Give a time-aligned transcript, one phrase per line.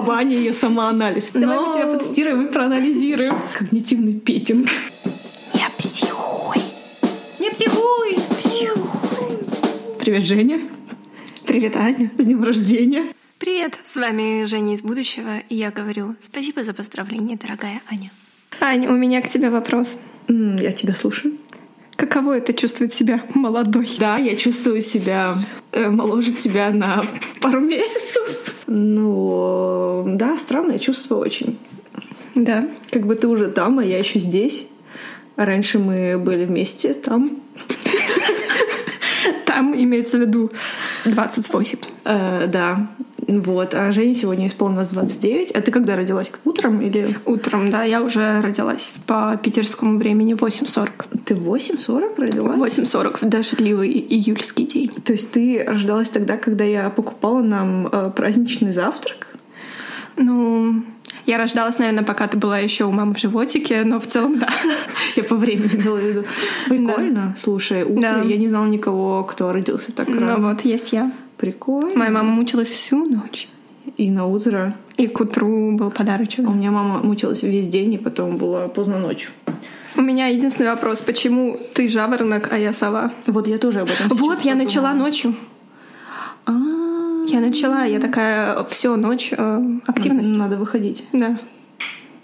[0.00, 1.30] Бабаня и самоанализ.
[1.34, 3.38] Давай мы тебя потестируем и проанализируем.
[3.58, 4.66] Когнитивный петинг.
[5.52, 6.56] Я психуй.
[7.38, 8.16] Не психуй!
[9.98, 10.58] Привет, Женя.
[11.44, 12.10] Привет, Аня.
[12.16, 13.12] С днем рождения.
[13.38, 18.10] Привет, с вами Женя из будущего, и я говорю спасибо за поздравление, дорогая Аня.
[18.58, 19.98] Ань, у меня к тебе вопрос.
[20.28, 21.34] Я тебя слушаю.
[22.00, 23.86] Каково это чувствовать себя молодой?
[23.98, 25.36] Да, я чувствую себя
[25.72, 27.02] э, моложе тебя на
[27.42, 28.54] пару месяцев.
[28.66, 31.58] Ну, да, странное чувство очень.
[32.34, 32.66] Да.
[32.90, 34.66] Как бы ты уже там, а я еще здесь.
[35.36, 37.42] А Раньше мы были вместе там.
[39.44, 40.50] Там имеется в виду
[41.04, 41.78] 28.
[42.06, 42.88] Э, да.
[43.38, 43.74] Вот.
[43.74, 45.52] А Жене сегодня исполнилось 29.
[45.52, 46.32] А ты когда родилась?
[46.44, 47.18] Утром или...
[47.26, 51.20] Утром, да, я уже родилась по питерскому времени 8.40.
[51.24, 52.78] Ты в 8.40 родилась?
[52.78, 54.90] 8.40 в дождливый июльский день.
[55.04, 59.26] То есть ты рождалась тогда, когда я покупала нам э, праздничный завтрак?
[60.16, 60.82] Ну,
[61.26, 64.48] я рождалась, наверное, пока ты была еще у мамы в животике, но в целом да.
[65.16, 66.24] Я по времени имела в виду.
[66.66, 67.36] Прикольно.
[67.40, 68.00] Слушай, утро.
[68.00, 68.22] Да.
[68.22, 70.36] Я не знала никого, кто родился так рано.
[70.38, 71.12] Ну вот, есть я.
[71.40, 71.96] Прикольно.
[71.96, 73.48] Моя мама мучилась всю ночь.
[73.96, 74.76] И на утро.
[74.98, 76.46] И к утру был подарочек.
[76.46, 79.30] У меня мама мучилась весь день, и потом было поздно ночью.
[79.96, 83.10] У меня единственный вопрос, почему ты жаворонок, а я сова?
[83.26, 84.64] Вот я тоже об этом сейчас Вот, я подумала.
[84.64, 85.34] начала ночью.
[86.46, 86.52] А,
[87.26, 90.30] Я начала, я такая, все, ночь, э, активность.
[90.30, 91.04] Надо выходить.
[91.12, 91.38] Да.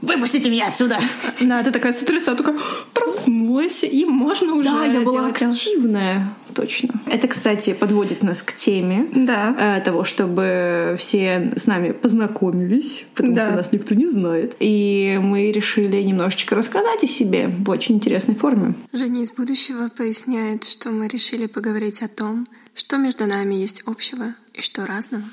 [0.02, 0.98] Выпустите меня отсюда!
[1.40, 2.56] Да, ты такая с утреца такая
[2.92, 6.28] проснулась, и можно уже Да, я была активная.
[6.56, 6.88] Точно.
[7.06, 9.76] Это, кстати, подводит нас к теме Да.
[9.78, 13.46] э, того, чтобы все с нами познакомились, потому Да.
[13.46, 14.56] что нас никто не знает.
[14.58, 18.74] И мы решили немножечко рассказать о себе в очень интересной форме.
[18.92, 24.34] Женя из будущего поясняет, что мы решили поговорить о том, что между нами есть общего
[24.54, 25.24] и что разного.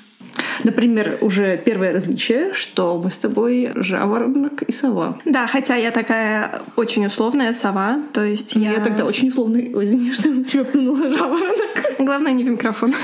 [0.62, 5.18] Например, уже первое различие, что мы с тобой жаворонок и сова.
[5.24, 8.72] Да, хотя я такая очень условная сова, то есть я...
[8.72, 9.72] Я тогда очень условный...
[9.84, 11.96] Извини, что на тебя плюнула жаворонок.
[11.98, 12.94] Главное, не в микрофон.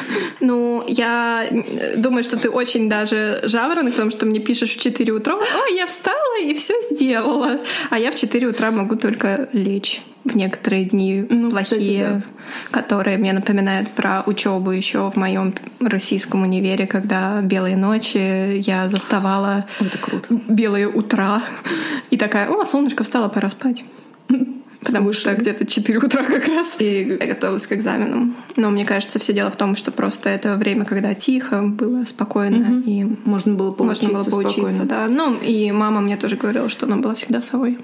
[0.41, 1.48] Ну, я
[1.97, 5.86] думаю, что ты очень даже жаворонок, потому что мне пишешь в 4 утра, ой, я
[5.86, 7.60] встала и все сделала.
[7.91, 12.22] А я в 4 утра могу только лечь в некоторые дни Ну, плохие, кстати,
[12.70, 19.66] которые мне напоминают про учебу еще в моем российском универе, когда белые ночи я заставала
[19.80, 20.34] Это круто.
[20.48, 21.42] белые утра
[22.10, 23.84] и такая, о, солнышко встало, пора спать.
[24.82, 26.76] Потому что где-то 4 утра как раз.
[26.78, 28.34] И я готовилась к экзаменам.
[28.56, 32.82] Но мне кажется, все дело в том, что просто это время, когда тихо, было спокойно,
[32.86, 34.84] и Можно было поучиться можно было поучиться, спокойно.
[34.86, 35.06] да.
[35.08, 37.78] Ну, и мама мне тоже говорила, что она была всегда совой.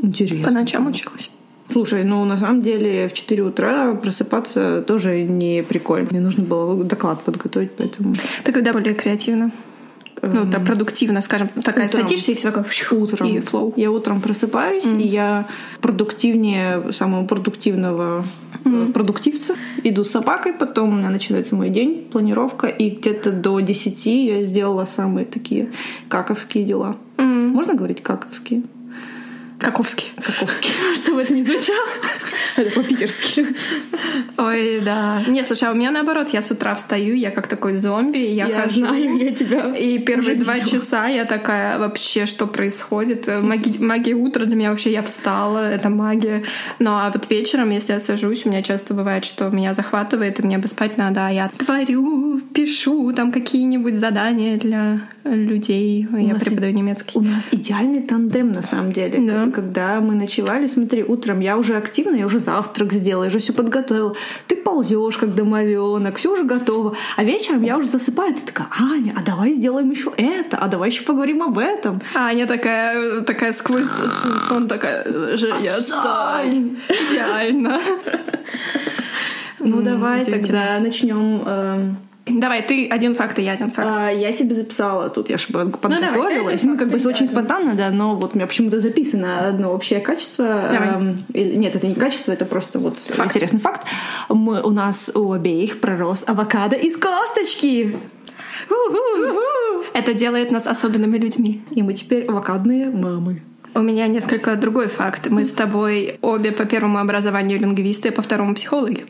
[0.00, 0.46] Интересно.
[0.46, 1.30] По ночам училась.
[1.72, 6.08] Слушай, ну на самом деле в 4 утра просыпаться тоже не прикольно.
[6.10, 8.14] Мне нужно было доклад подготовить, поэтому...
[8.44, 9.52] Ты когда более креативно?
[10.22, 11.48] Ну, да, продуктивно, скажем.
[11.48, 12.02] Такая Утром.
[12.02, 13.28] садишься и все такое Утром.
[13.28, 13.72] и флоу.
[13.76, 15.46] Я утром просыпаюсь, и я
[15.80, 18.24] продуктивнее самого продуктивного
[18.64, 19.54] э, продуктивца.
[19.82, 24.42] Иду с собакой, потом у меня начинается мой день, планировка, и где-то до 10 я
[24.42, 25.70] сделала самые такие
[26.08, 26.96] каковские дела.
[27.16, 28.62] Можно говорить каковские?
[29.60, 30.10] Каковский.
[30.16, 30.72] Каковские.
[30.96, 31.86] Чтобы это не звучало.
[32.56, 33.46] Это по-питерски.
[34.38, 35.22] Ой, да.
[35.28, 38.46] Не, слушай, а у меня наоборот, я с утра встаю, я как такой зомби, я,
[38.46, 38.86] Я хожу.
[38.86, 40.70] знаю, я тебя И первые два видела.
[40.80, 43.28] часа я такая, вообще, что происходит?
[43.28, 46.42] Э, Маги- магия утра для меня вообще, я встала, это магия.
[46.78, 50.42] Ну а вот вечером, если я сажусь, у меня часто бывает, что меня захватывает, и
[50.42, 56.06] мне бы спать надо, а я творю, пишу там какие-нибудь задания для людей.
[56.12, 57.18] я нас преподаю немецкий.
[57.18, 59.18] У нас идеальный тандем, на самом деле.
[59.20, 59.50] Да.
[59.50, 63.52] Когда мы ночевали, смотри, утром я уже активна, я уже завтрак сделала, я уже все
[63.52, 64.14] подготовила.
[64.46, 66.96] Ты ползешь, как домовенок, все уже готово.
[67.16, 70.90] А вечером я уже засыпаю, ты такая, Аня, а давай сделаем еще это, а давай
[70.90, 72.00] еще поговорим об этом.
[72.14, 73.88] А Аня такая, такая сквозь
[74.48, 75.04] сон такая,
[75.36, 76.76] Женя, отстань.
[76.88, 77.80] Идеально.
[79.58, 81.96] Ну давай тогда начнем.
[82.38, 83.88] Давай, ты один факт, и я один факт.
[83.92, 86.62] а, я себе записала тут, я же давай, подготовилась.
[86.64, 87.32] Ну, как бы очень да.
[87.32, 90.46] спонтанно, да, но вот у меня почему-то записано одно общее качество.
[90.46, 90.88] Давай.
[90.88, 93.86] эм, нет, это не качество, это просто вот интересный факт.
[94.28, 97.96] Мы, у нас у обеих пророс авокадо из косточки.
[98.68, 99.84] У-ху.
[99.94, 101.62] Это делает нас особенными людьми.
[101.70, 103.42] И мы теперь авокадные мамы.
[103.74, 105.28] У меня несколько другой факт.
[105.30, 109.06] Мы с тобой обе по первому образованию лингвисты, по второму психологи.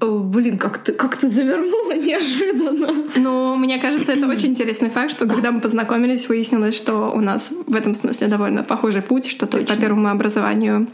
[0.00, 3.04] О, блин, как ты, как ты завернула неожиданно.
[3.16, 7.52] Ну, мне кажется, это очень интересный факт, что когда мы познакомились, выяснилось, что у нас
[7.66, 10.88] в этом смысле довольно похожий путь, что ты по первому образованию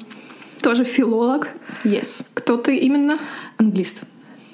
[0.61, 1.49] тоже филолог.
[1.85, 2.25] Yes.
[2.35, 3.19] Кто ты именно?
[3.59, 4.03] Англист.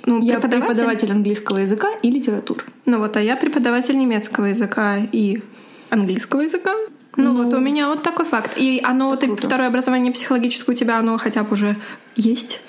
[0.07, 2.63] Ну, Я преподаватель английского языка и литературы.
[2.85, 5.43] Ну вот, а я преподаватель немецкого языка и
[5.91, 6.75] английского языка.
[7.17, 8.53] Ну, вот у меня вот такой факт.
[8.57, 9.47] И оно, ты, круто.
[9.47, 11.77] второе образование психологическое у тебя, оно хотя бы уже
[12.17, 12.61] есть.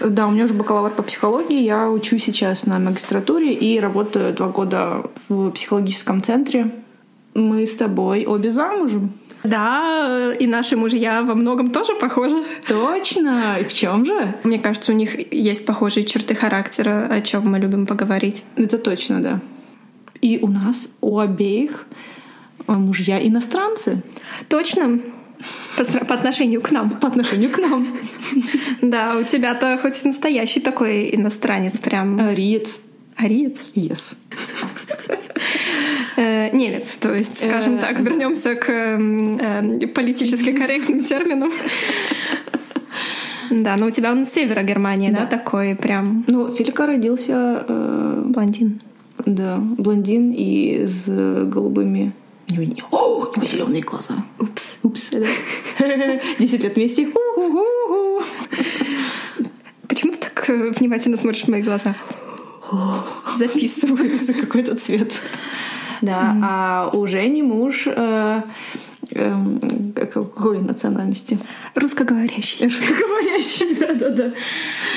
[0.00, 1.62] Да, у меня уже бакалавр по психологии.
[1.62, 6.72] Я учусь сейчас на магистратуре и работаю два года в психологическом центре.
[7.34, 9.12] Мы с тобой обе замужем.
[9.44, 12.42] Да, и наши мужья во многом тоже похожи.
[12.66, 13.58] Точно!
[13.60, 14.34] И в чем же?
[14.42, 18.42] Мне кажется, у них есть похожие черты характера, о чем мы любим поговорить.
[18.56, 19.40] Это точно, да.
[20.20, 21.86] И у нас у обеих
[22.66, 24.02] мужья иностранцы
[24.48, 25.00] Точно.
[25.76, 26.90] По, по отношению к нам.
[26.98, 27.86] по отношению к нам.
[28.80, 32.78] Да, у тебя-то хоть настоящий такой иностранец, прям Ариец.
[33.16, 33.66] ариец.
[33.74, 34.16] Yes.
[36.16, 41.52] Э, немец, то есть, скажем Э, так, вернемся к эм, э, политически корректным терминам.
[43.50, 48.22] Да, но у тебя он с севера Германии, да, такой прям Ну, Филька родился, э,
[48.26, 48.80] блондин.
[49.26, 52.12] да, блондин и с голубыми...
[52.48, 54.14] У него, не- О, у него зеленые глаза.
[54.38, 54.76] Упс.
[54.82, 55.10] Упс.
[56.38, 57.08] Десять лет вместе.
[59.88, 61.94] Почему ты так э, внимательно смотришь в мои глаза?
[63.36, 63.96] Записываю.
[63.96, 65.12] Записывай какой-то цвет.
[66.02, 68.42] Да, а у Жени муж э,
[69.12, 71.38] эм, какой национальности?
[71.74, 72.66] Русскоговорящий.
[72.68, 74.32] Русскоговорящий, да-да-да.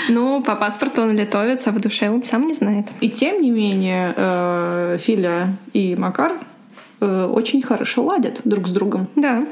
[0.09, 2.87] Ну, по паспорту он литовец, а в душе он сам не знает.
[3.01, 6.33] И тем не менее, э, Филя и Макар
[7.05, 9.07] очень хорошо ладят друг с другом.
[9.15, 9.45] Да,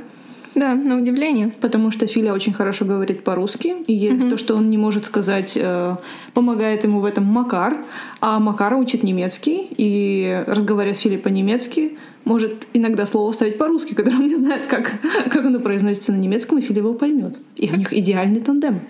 [0.57, 1.51] да, на удивление.
[1.61, 5.95] Потому что Филя очень хорошо говорит по-русски, и то, что он не может сказать, э,
[6.33, 7.77] помогает ему в этом Макар,
[8.21, 14.17] а Макар учит немецкий, и разговаривая с Филей по-немецки, может иногда слово ставить по-русски, которое
[14.17, 14.94] он не знает, как,
[15.29, 17.38] как оно произносится на немецком, и Филя его поймет.
[17.55, 18.81] И у них идеальный тандем.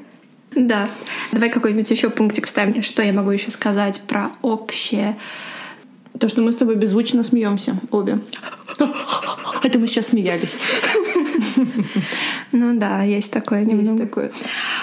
[0.56, 0.88] Да.
[1.34, 2.82] Давай какой-нибудь еще пунктик вставим.
[2.82, 5.18] Что я могу еще сказать про общее?
[6.20, 8.20] То, что мы с тобой беззвучно смеемся обе.
[9.64, 10.58] Это мы сейчас смеялись.
[12.52, 14.32] Ну да, есть такое Есть такое.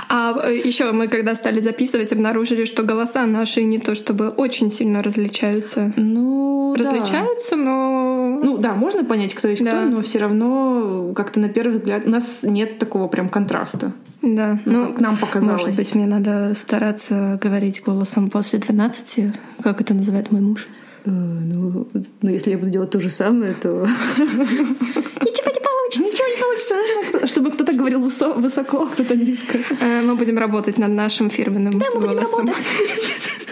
[0.08, 5.02] А еще мы, когда стали записывать, обнаружили, что голоса наши не то чтобы очень сильно
[5.02, 5.92] различаются.
[5.96, 6.74] Ну.
[6.76, 8.40] Различаются, но...
[8.42, 12.10] Ну да, можно понять, кто есть кто, но все равно как-то на первый взгляд у
[12.10, 13.92] нас нет такого прям контраста.
[14.22, 15.62] Да, ну, как нам показалось.
[15.66, 20.66] Может быть, мне надо стараться говорить голосом после 12, как это называет мой муж.
[21.06, 21.86] Э, ну,
[22.22, 23.86] ну, если я буду делать то же самое, то
[24.16, 26.02] Ничего не получится.
[26.02, 26.74] ничего не получится.
[27.12, 29.58] Нужно, чтобы кто-то говорил высо- высоко, а кто-то низко.
[29.80, 32.56] Э, Мы будем работать над нашим фирменным Да, мы будем работать.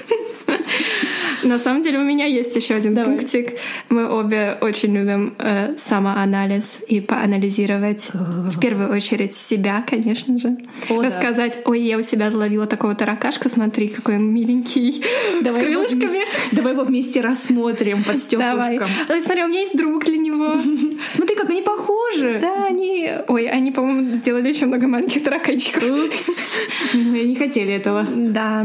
[1.42, 3.16] На самом деле у меня есть еще один Давай.
[3.16, 3.58] пунктик.
[3.88, 10.56] Мы обе очень любим э, самоанализ и поанализировать в первую очередь себя, конечно же.
[10.88, 11.08] О, да.
[11.08, 15.02] Рассказать, ой, я у себя ловила такого таракашка, смотри, какой он миленький,
[15.42, 16.04] с его крылышками.
[16.18, 18.74] вме- Давай его вместе рассмотрим под Давай.
[18.76, 18.88] стеклышком.
[19.10, 20.52] Ой, смотри, у меня есть друг для него.
[21.12, 22.38] Смотри, как они похожи.
[22.40, 23.10] Да, они...
[23.28, 25.82] Ой, они, по-моему, сделали очень много маленьких тараканчиков.
[26.94, 28.06] Мы не хотели этого.
[28.14, 28.64] Да,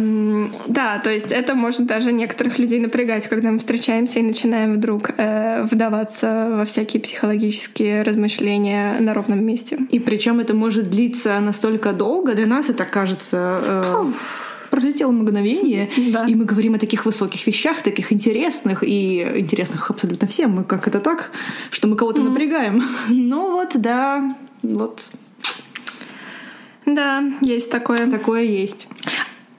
[0.68, 5.12] да, то есть это может даже некоторых людей напрягать, когда мы встречаемся и начинаем вдруг
[5.18, 9.78] э, вдаваться во всякие психологические размышления на ровном месте.
[9.92, 13.60] И причем это может длиться настолько долго, для нас это кажется...
[13.84, 14.06] э,
[14.70, 16.26] Пролетело мгновение, Да.
[16.28, 20.52] и мы говорим о таких высоких вещах, таких интересных, и интересных абсолютно всем.
[20.52, 21.32] Мы как это так,
[21.72, 22.84] что мы кого-то напрягаем.
[23.08, 25.04] Ну вот, да, вот
[26.86, 28.10] Да, есть такое.
[28.12, 28.88] такое есть.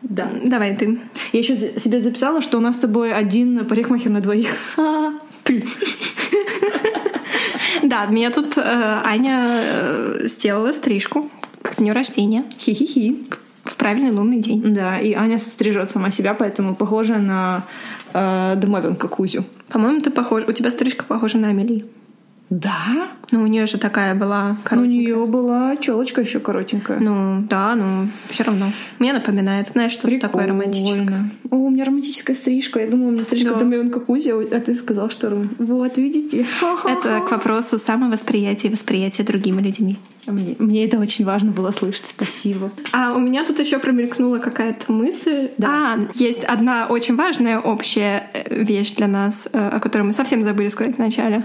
[0.02, 0.28] Да.
[0.44, 1.00] Давай ты.
[1.32, 4.50] Я еще себе записала, что у нас с тобой один парикмахер на двоих.
[5.44, 5.64] Ты.
[7.82, 8.62] Да, меня тут э,
[9.04, 11.30] Аня э, сделала стрижку
[11.62, 13.24] к дню рождения Хи-хи-хи.
[13.64, 14.74] в правильный лунный день.
[14.74, 17.64] Да, и Аня стрижет сама себя, поэтому похожа на
[18.12, 19.44] э, домовенка Кузю.
[19.68, 20.44] По-моему, ты похож.
[20.48, 21.84] У тебя стрижка похожа на Амелии.
[22.50, 23.08] Да?
[23.30, 24.98] Ну, у нее же такая была У коротенькая.
[24.98, 26.98] нее была челочка еще коротенькая.
[26.98, 28.66] Ну, да, ну, все равно.
[28.98, 30.98] Мне напоминает, знаешь, что-то такое романтическое.
[31.02, 31.30] Прикольно.
[31.50, 32.80] О, у меня романтическая стрижка.
[32.80, 33.58] Я думала, у меня стрижка Да.
[33.58, 36.46] домовенка Кузя, а ты сказал, что ром- Вот, видите?
[36.86, 39.98] Это к вопросу самовосприятия и восприятия другими людьми.
[40.26, 42.08] Мне, мне это очень важно было слышать.
[42.08, 42.70] Спасибо.
[42.92, 45.50] А у меня тут еще промелькнула какая-то мысль.
[45.56, 45.94] Да.
[45.94, 50.42] А, есть одна очень важная общая э, вещь для нас, э, о которой мы совсем
[50.44, 51.44] забыли сказать вначале.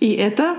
[0.00, 0.58] И это...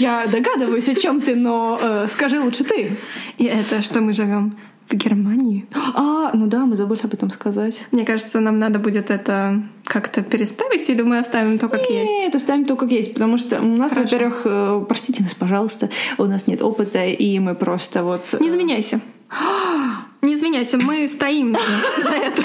[0.00, 2.98] Я догадываюсь, о чем ты, но э, скажи лучше ты.
[3.38, 4.56] И это, что мы живем
[4.88, 5.66] в Германии.
[5.94, 7.84] А, ну да, мы забыли об этом сказать.
[7.90, 12.10] Мне кажется, нам надо будет это как-то переставить, или мы оставим то, как есть.
[12.10, 16.24] Нет, оставим то, как есть, потому что у нас, во-первых, э, простите нас, пожалуйста, у
[16.24, 18.22] нас нет опыта, и мы просто вот...
[18.32, 19.00] э, Не извиняйся.
[20.22, 21.56] Не извиняйся, мы стоим
[22.02, 22.42] за это.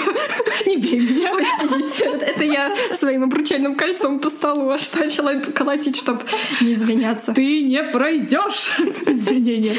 [0.66, 1.30] Не бей меня.
[1.62, 6.20] Извините, это я своим обручальным кольцом по столу аж начала колотить, чтобы
[6.60, 7.32] не извиняться.
[7.32, 9.74] Ты не пройдешь извинения.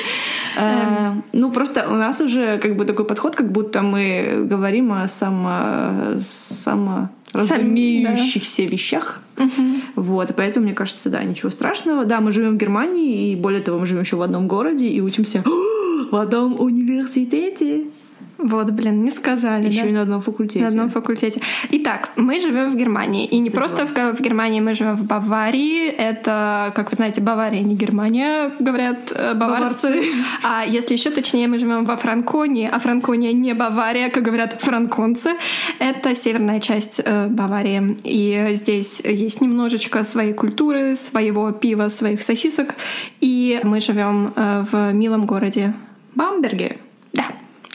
[0.58, 5.08] А, ну, просто у нас уже как бы такой подход, как будто мы говорим о
[5.08, 6.18] само...
[7.34, 9.22] разумеющихся вещах.
[9.96, 12.06] Вот, поэтому, мне кажется, да, ничего страшного.
[12.06, 15.02] Да, мы живем в Германии, и более того, мы живем еще в одном городе и
[15.02, 15.44] учимся
[16.12, 17.86] в одном университете.
[18.44, 19.70] Вот, блин, не сказали.
[19.70, 19.90] Еще да?
[19.90, 20.62] и на одном факультете.
[20.62, 21.42] На одном факультете.
[21.72, 23.26] Итак, мы живем в Германии.
[23.26, 25.88] И не Ты просто в, в Германии, мы живем в Баварии.
[25.90, 29.88] Это, как вы знаете, Бавария, не Германия, говорят э, баварцы.
[29.88, 30.12] баварцы.
[30.44, 35.32] А если еще точнее, мы живем во Франконии, а Франкония не Бавария, как говорят франконцы.
[35.80, 37.98] Это северная часть э, Баварии.
[38.04, 42.76] И здесь есть немножечко своей культуры, своего пива, своих сосисок.
[43.20, 45.74] И мы живем э, в милом городе
[46.16, 46.78] Бамберге.
[47.14, 47.28] Да.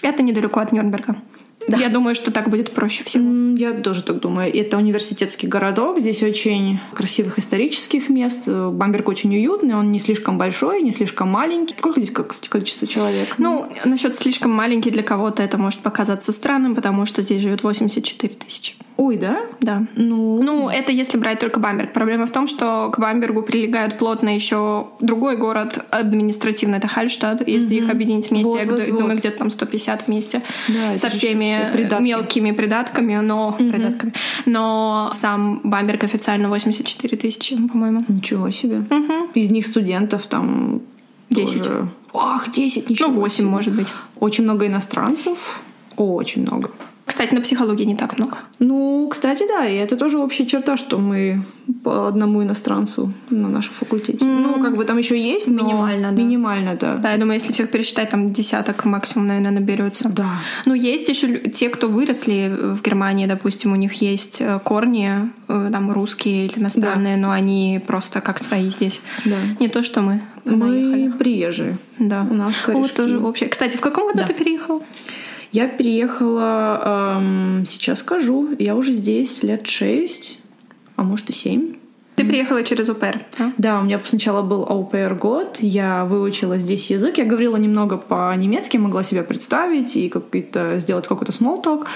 [0.06, 1.16] Это недалеко от Нюрнберга.
[1.66, 1.78] Да.
[1.78, 3.56] Я думаю, что так будет проще всего.
[3.56, 4.54] Я тоже так думаю.
[4.54, 5.98] Это университетский городок.
[5.98, 8.48] Здесь очень красивых исторических мест.
[8.48, 11.74] Бамберг очень уютный, он не слишком большой, не слишком маленький.
[11.76, 13.34] Сколько здесь кстати, количество человек?
[13.38, 18.32] Ну, насчет слишком маленький для кого-то это может показаться странным, потому что здесь живет 84
[18.34, 18.74] тысячи.
[18.96, 19.40] Ой, да?
[19.60, 19.84] Да.
[19.94, 20.42] Ну...
[20.42, 21.92] ну, это если брать только Бамберг.
[21.92, 27.46] Проблема в том, что к Бамбергу прилегают плотно еще другой город административно, это Хальштадт.
[27.46, 27.84] Если угу.
[27.84, 29.18] их объединить вместе, вот, я вот, думаю, вот.
[29.18, 32.04] где-то там 150 вместе да, со всеми придатки.
[32.04, 33.70] мелкими придатками, но угу.
[33.70, 34.14] придатками.
[34.46, 38.04] Но сам Бамберг официально 84 тысячи, по-моему.
[38.08, 38.78] Ничего себе.
[38.78, 39.30] Угу.
[39.34, 40.80] Из них студентов там
[41.30, 41.62] 10.
[41.62, 41.88] Тоже...
[42.12, 43.46] Ох, 10, ничего Ну, 8, себе.
[43.46, 43.88] может быть.
[44.20, 45.60] Очень много иностранцев.
[45.96, 46.70] Очень много.
[47.06, 48.38] Кстати, на психологии не так много.
[48.58, 51.44] Ну, кстати, да, и это тоже общая черта, что мы
[51.84, 54.24] по одному иностранцу на нашем факультете.
[54.24, 54.38] Mm.
[54.40, 56.22] Ну, как бы там еще есть, но минимально, да.
[56.22, 56.96] Минимально, да.
[56.96, 60.08] Да, я думаю, если всех пересчитать, там десяток максимум, наверное, наберется.
[60.08, 60.42] Да.
[60.64, 65.68] Ну, есть еще те, кто выросли в Германии, допустим, у них есть э, корни, э,
[65.70, 67.22] там русские или иностранные, да.
[67.22, 69.00] но они просто как свои здесь.
[69.24, 69.36] Да.
[69.60, 70.20] Не то, что мы.
[70.44, 71.18] Мы наехали.
[71.18, 71.78] приезжие.
[71.98, 72.26] Да.
[72.28, 73.48] У нас Вот тоже общее.
[73.48, 74.26] Кстати, в каком году да.
[74.26, 74.82] ты переехал?
[75.56, 80.38] Я переехала, эм, сейчас скажу, я уже здесь лет шесть,
[80.96, 81.76] а может и семь.
[82.16, 83.52] Ты приехала через УПР, да?
[83.56, 88.76] Да, у меня сначала был ОПР год, я выучила здесь язык, я говорила немного по-немецки,
[88.76, 91.86] могла себя представить и какой-то сделать какой-то small talk,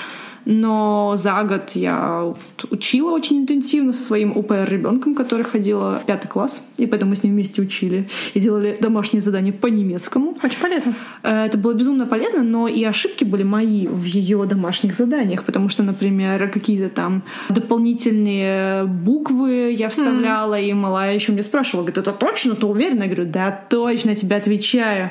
[0.44, 2.32] но за год я
[2.70, 7.16] учила очень интенсивно со своим УПР ребенком, который ходила в пятый класс, и поэтому мы
[7.16, 10.36] с ним вместе учили и делали домашние задания по немецкому.
[10.42, 10.94] Очень полезно.
[11.22, 15.68] Э, это было безумно полезно, но и ошибки были мои в ее домашних заданиях, потому
[15.68, 20.68] что, например, какие-то там дополнительные буквы я вставляла, mm.
[20.68, 23.04] и малая еще мне спрашивала, говорит, это точно, ты уверена?
[23.04, 25.10] Я говорю, да, точно, тебе отвечаю.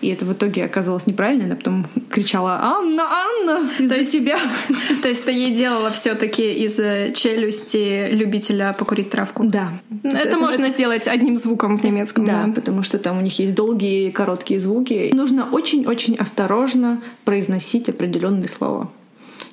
[0.00, 4.38] И это в итоге оказалось неправильно, она потом кричала, Анна, Анна, из-за тебя.
[5.02, 6.76] То есть ты ей делала все-таки из
[7.16, 9.44] челюсти любителя покурить травку?
[9.44, 9.80] Да.
[10.04, 12.26] Это, это можно сделать одним звуком в немецком.
[12.26, 15.10] Да, потому что там у них есть долгие и короткие звуки.
[15.12, 18.90] Нужно очень-очень осторожно произносить определенные слова.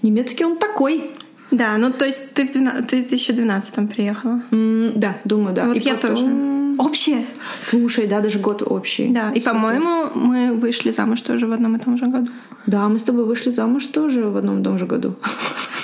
[0.01, 1.11] Немецкий он такой.
[1.51, 4.41] Да, ну то есть ты в 2012 приехала?
[4.51, 5.65] Mm, да, думаю, да.
[5.67, 6.09] Вот и я потом...
[6.11, 6.54] тоже.
[6.77, 7.25] Общее?
[7.61, 9.09] Слушай, да, даже год общий.
[9.09, 12.31] Да, и, по-моему, мы вышли замуж тоже в одном и том же году.
[12.65, 15.15] Да, мы с тобой вышли замуж тоже в одном и том же году.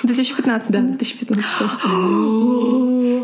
[0.02, 0.72] В 2015.
[0.72, 1.44] Да, 2015.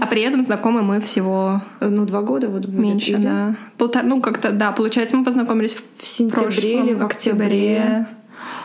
[0.00, 1.60] а при этом знакомы мы всего...
[1.80, 3.22] Ну, два года вот Меньше, или?
[3.22, 3.56] да.
[3.76, 8.06] Полтора, ну, как-то, да, получается, мы познакомились в сентябре или в октябре.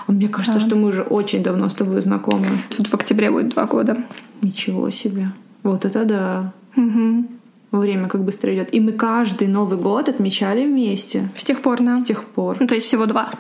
[0.05, 0.65] А мне кажется, да.
[0.65, 2.45] что мы уже очень давно с тобой знакомы.
[2.75, 3.97] Тут в октябре будет два года.
[4.41, 5.31] Ничего себе.
[5.63, 6.53] Вот это да.
[6.75, 7.25] Угу.
[7.73, 8.71] Время как быстро идет.
[8.71, 11.29] И мы каждый Новый год отмечали вместе.
[11.35, 11.97] С тех пор, да.
[11.97, 12.57] С тех пор.
[12.59, 13.31] Ну, то есть всего два.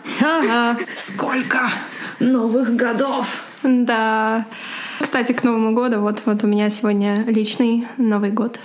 [0.95, 1.71] Сколько
[2.19, 3.43] новых годов!
[3.61, 4.45] Да.
[4.99, 8.59] Кстати, к Новому году, вот, вот у меня сегодня личный Новый год.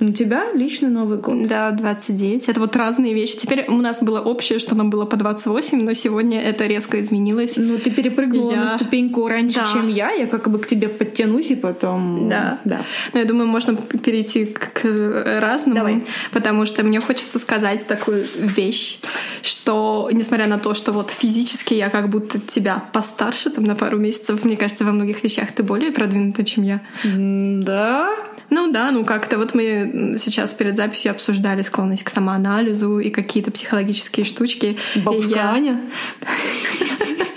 [0.00, 1.46] У тебя личный Новый год?
[1.46, 2.48] Да, 29.
[2.48, 3.36] Это вот разные вещи.
[3.36, 7.54] Теперь у нас было общее, что нам было по 28, но сегодня это резко изменилось.
[7.56, 8.60] Ну, ты перепрыгнула я...
[8.60, 9.68] на ступеньку раньше, да.
[9.70, 10.10] чем я.
[10.10, 12.30] Я как бы к тебе подтянусь и потом...
[12.30, 12.58] Да.
[12.64, 12.80] да.
[13.12, 15.76] Но я думаю, можно перейти к, к разному.
[15.76, 16.04] Давай.
[16.32, 19.00] Потому что мне хочется сказать такую вещь,
[19.42, 23.98] что несмотря на то, что вот физически я как будто тебя постарше, там на пару
[23.98, 26.80] месяцев, мне кажется, во многих вещах ты более продвинута, чем я.
[27.04, 28.16] Да?
[28.50, 33.50] Ну да, ну как-то вот мы сейчас перед записью обсуждали склонность к самоанализу и какие-то
[33.50, 34.76] психологические штучки.
[34.96, 35.50] Бабушка я...
[35.52, 35.80] Аня?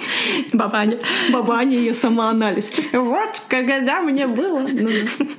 [0.53, 0.99] Бабаня.
[1.31, 2.71] Бабаня и самоанализ.
[2.93, 4.59] Вот, когда мне было...
[4.59, 4.89] Ну,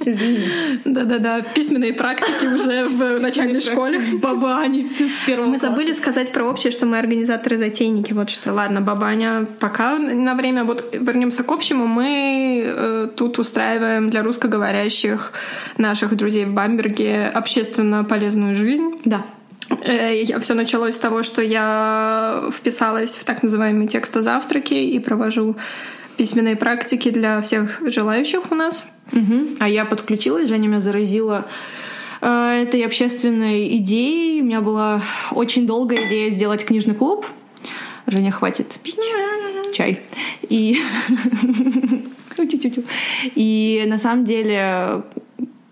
[0.04, 0.44] извини.
[0.84, 4.00] Да-да-да, письменные практики уже в начальной школе.
[4.14, 8.12] Бабани с первого Мы забыли сказать про общее, что мы организаторы-затейники.
[8.12, 8.52] Вот что.
[8.52, 10.64] Ладно, бабаня, пока на время.
[10.64, 11.86] Вот вернемся к общему.
[11.86, 15.32] Мы э, тут устраиваем для русскоговорящих
[15.78, 19.00] наших друзей в Бамберге общественно полезную жизнь.
[19.04, 19.24] Да.
[19.84, 25.56] Э, Я все началось с того, что я вписалась в так называемые текстозавтраки и провожу
[26.16, 28.84] письменные практики для всех желающих у нас.
[29.12, 29.56] Мгм.
[29.60, 31.46] А я подключилась, Женя меня заразила
[32.20, 34.42] э, этой общественной идеей.
[34.42, 35.02] У меня была
[35.32, 37.26] очень долгая идея сделать книжный клуб.
[38.06, 38.98] Женя, хватит пить
[39.74, 40.02] чай.
[40.48, 40.78] И...
[42.36, 42.82] Тю-тю-тю.
[43.36, 45.02] И на самом деле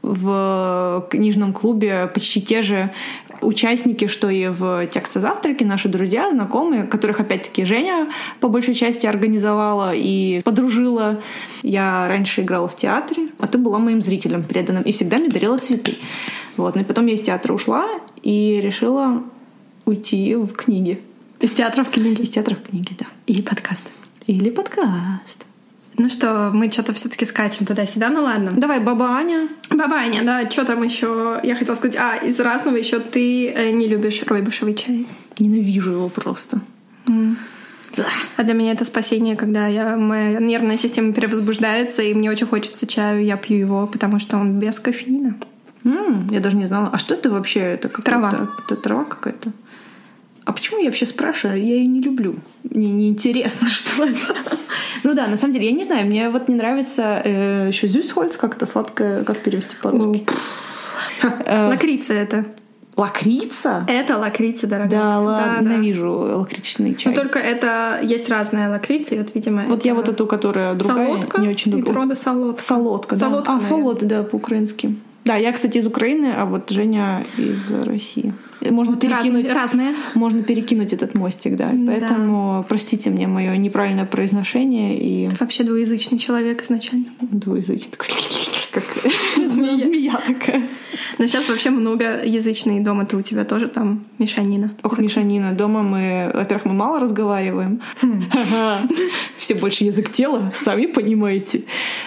[0.02, 2.92] в книжном клубе почти те же
[3.40, 8.08] участники, что и в текстозавтраке, наши друзья, знакомые, которых опять-таки Женя
[8.40, 11.20] по большей части организовала и подружила.
[11.62, 15.58] Я раньше играла в театре, а ты была моим зрителем преданным и всегда мне дарила
[15.58, 15.98] цветы.
[16.56, 16.74] Вот.
[16.74, 17.88] Ну и потом я из театра ушла
[18.22, 19.22] и решила
[19.84, 21.00] уйти в книги.
[21.40, 22.22] Из театра в книги.
[22.22, 23.06] Из театра в книги, да.
[23.26, 23.84] Или подкаст.
[24.26, 25.44] Или подкаст.
[25.98, 28.50] Ну что, мы что-то все-таки скачем туда-сюда, ну ладно.
[28.52, 29.48] Давай, баба Аня.
[29.70, 31.38] Баба Аня, да, что там еще?
[31.42, 35.06] Я хотела сказать, а, из разного еще ты э, не любишь ройбушевый чай.
[35.38, 36.60] Ненавижу его просто.
[38.36, 42.86] А для меня это спасение, когда я, моя нервная система перевозбуждается, и мне очень хочется
[42.86, 45.36] чаю, я пью его, потому что он без кофеина.
[45.84, 46.88] М, я даже не знала.
[46.92, 47.60] А что это вообще?
[47.60, 48.48] Это Трава.
[48.64, 49.52] Это трава какая-то?
[50.44, 51.58] А почему я вообще спрашиваю?
[51.58, 52.36] Я ее не люблю.
[52.64, 54.34] Мне неинтересно, что это.
[55.04, 58.36] Ну да, на самом деле, я не знаю, мне вот не нравится э, еще зюсхольц,
[58.36, 60.26] как это сладкое, как перевести по-русски?
[61.22, 62.44] Э, Лакрица это.
[62.96, 63.86] Лакрица?
[63.88, 65.00] Это лакрица, дорогая.
[65.00, 65.70] Да, ладно, да.
[65.70, 67.14] ненавижу лакричный чай.
[67.14, 71.06] Но только это есть разная лакрица, и вот, видимо, Вот я вот эту, которая другая,
[71.06, 71.92] солодка, не очень люблю.
[71.92, 72.62] Рода солодка.
[72.62, 73.26] Солодка, да.
[73.26, 73.82] Солодка, а, наверное.
[73.82, 74.94] солод, да, по-украински.
[75.24, 78.34] Да, я, кстати, из Украины, а вот Женя из России.
[78.72, 79.94] Можно Вот перекинуть, разные- разные.
[80.14, 81.70] можно перекинуть этот мостик, да.
[81.72, 81.92] Да.
[81.92, 87.06] Поэтому простите мне мое неправильное произношение и Вообще двуязычный человек изначально.
[87.20, 88.08] двуязычный такой,
[88.72, 88.84] как
[89.44, 90.62] змея такая.
[91.18, 94.74] Но сейчас вообще многоязычный дома-то у тебя тоже там мешанина.
[94.82, 97.80] Ох, Мишанина, дома мы, во-первых, мы мало разговариваем.
[99.36, 101.64] Все больше язык тела, сами понимаете.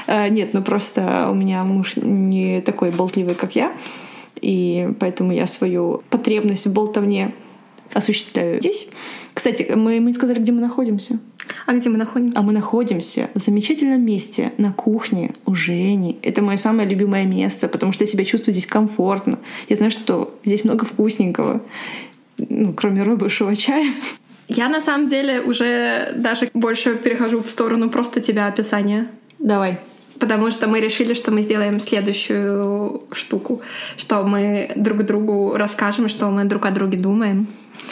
[0.08, 3.74] А, Нет, ну просто у меня муж не такой болтливый, как я.
[4.42, 7.34] И поэтому я свою потребность в болтовне
[7.94, 8.88] осуществляю здесь.
[9.34, 11.20] Кстати, мы, мы сказали, где мы находимся.
[11.66, 12.38] А где мы находимся?
[12.38, 16.18] А мы находимся в замечательном месте на кухне у Жени.
[16.22, 19.40] Это мое самое любимое место, потому что я себя чувствую здесь комфортно.
[19.70, 21.62] Я знаю, что здесь много вкусненького.
[22.38, 23.94] Ну, кроме рыбышего чая.
[24.48, 29.08] Я на самом деле уже даже больше перехожу в сторону просто тебя описания.
[29.40, 29.80] Давай.
[30.20, 33.62] Потому что мы решили, что мы сделаем следующую штуку,
[33.98, 37.48] что мы друг другу расскажем, что мы друг о друге думаем.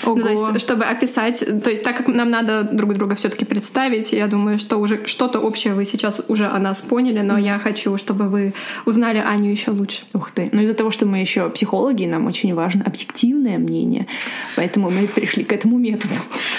[0.06, 0.50] Ну, то Ого.
[0.50, 4.58] есть, чтобы описать, то есть, так как нам надо друг друга все-таки представить, я думаю,
[4.60, 8.54] что уже что-то общее вы сейчас уже о нас поняли, но я хочу, чтобы вы
[8.86, 10.02] узнали Аню еще лучше.
[10.14, 10.50] Ух ты.
[10.52, 14.08] Но из-за того, что мы еще психологи, нам очень важно объективное мнение.
[14.56, 16.16] Поэтому мы пришли к этому методу.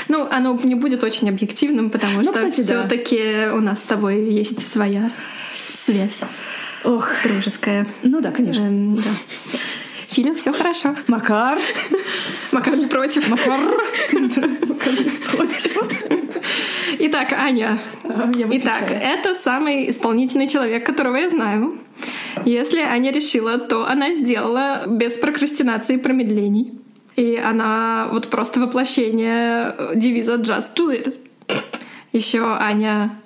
[0.08, 2.86] Ну, оно не будет очень объективным, потому Ну, что кстати, да.
[2.86, 5.10] все-таки у нас с тобой есть своя
[5.84, 6.22] связь
[6.84, 7.08] Ох.
[7.24, 7.86] дружеская.
[8.02, 8.62] Ну да, конечно.
[8.62, 9.02] Эм, да.
[10.08, 10.94] Филя, все хорошо.
[11.08, 11.58] Макар.
[12.52, 13.28] Макар не против.
[13.28, 13.60] Макар.
[16.98, 17.78] Итак, Аня.
[18.34, 19.02] Я Итак, выключаю.
[19.02, 21.80] это самый исполнительный человек, которого я знаю.
[22.44, 26.78] Если Аня решила, то она сделала без прокрастинации и промедлений.
[27.16, 31.14] И она вот просто воплощение девиза «Just do it».
[32.12, 33.18] Еще Аня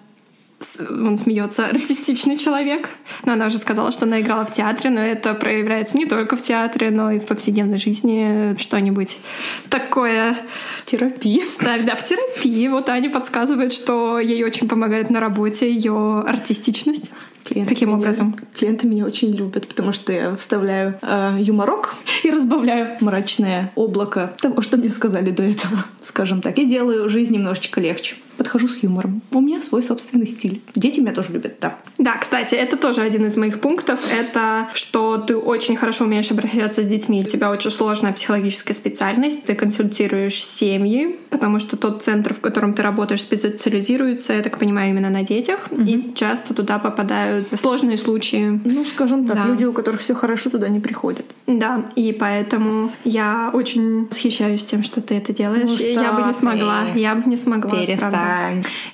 [0.91, 2.89] он смеется, артистичный человек.
[3.25, 6.43] Но она уже сказала, что она играла в театре, но это проявляется не только в
[6.43, 8.57] театре, но и в повседневной жизни.
[8.59, 9.21] Что-нибудь
[9.69, 10.37] такое
[10.85, 11.45] Терапия.
[11.49, 12.69] Ставь, да, в терапии.
[12.69, 17.13] Вот Аня подсказывает, что ей очень помогает на работе ее артистичность.
[17.45, 18.37] Клиенты Каким меня- образом?
[18.59, 21.95] Клиенты меня очень любят, потому что я вставляю э, юморок
[22.25, 26.59] и разбавляю мрачное облако того, что мне сказали до этого, скажем так.
[26.59, 28.17] И делаю жизнь немножечко легче.
[28.39, 29.21] Подхожу с юмором.
[29.33, 30.63] У меня свой собственный стиль.
[30.75, 31.77] Дети меня тоже любят, да.
[31.99, 34.01] Да, кстати, это тоже один из моих пунктов.
[34.11, 37.23] Это что ты очень хорошо умеешь обращаться с детьми.
[37.27, 39.45] У тебя очень сложная психологическая специальность.
[39.45, 44.91] Ты консультируешь семьи, потому что тот центр, в котором ты работаешь, специализируется, я так понимаю,
[44.91, 45.69] именно на детях.
[45.73, 48.61] И часто туда попадают сложные случаи.
[48.65, 49.47] Ну, скажем так, Да.
[49.47, 51.27] люди, у которых все хорошо, туда не приходят.
[51.47, 55.69] Да, и поэтому я очень восхищаюсь тем, что ты это делаешь.
[55.71, 56.85] Ну И я бы не что смогла.
[56.95, 57.71] Я бы не смогла.
[57.99, 58.28] правда.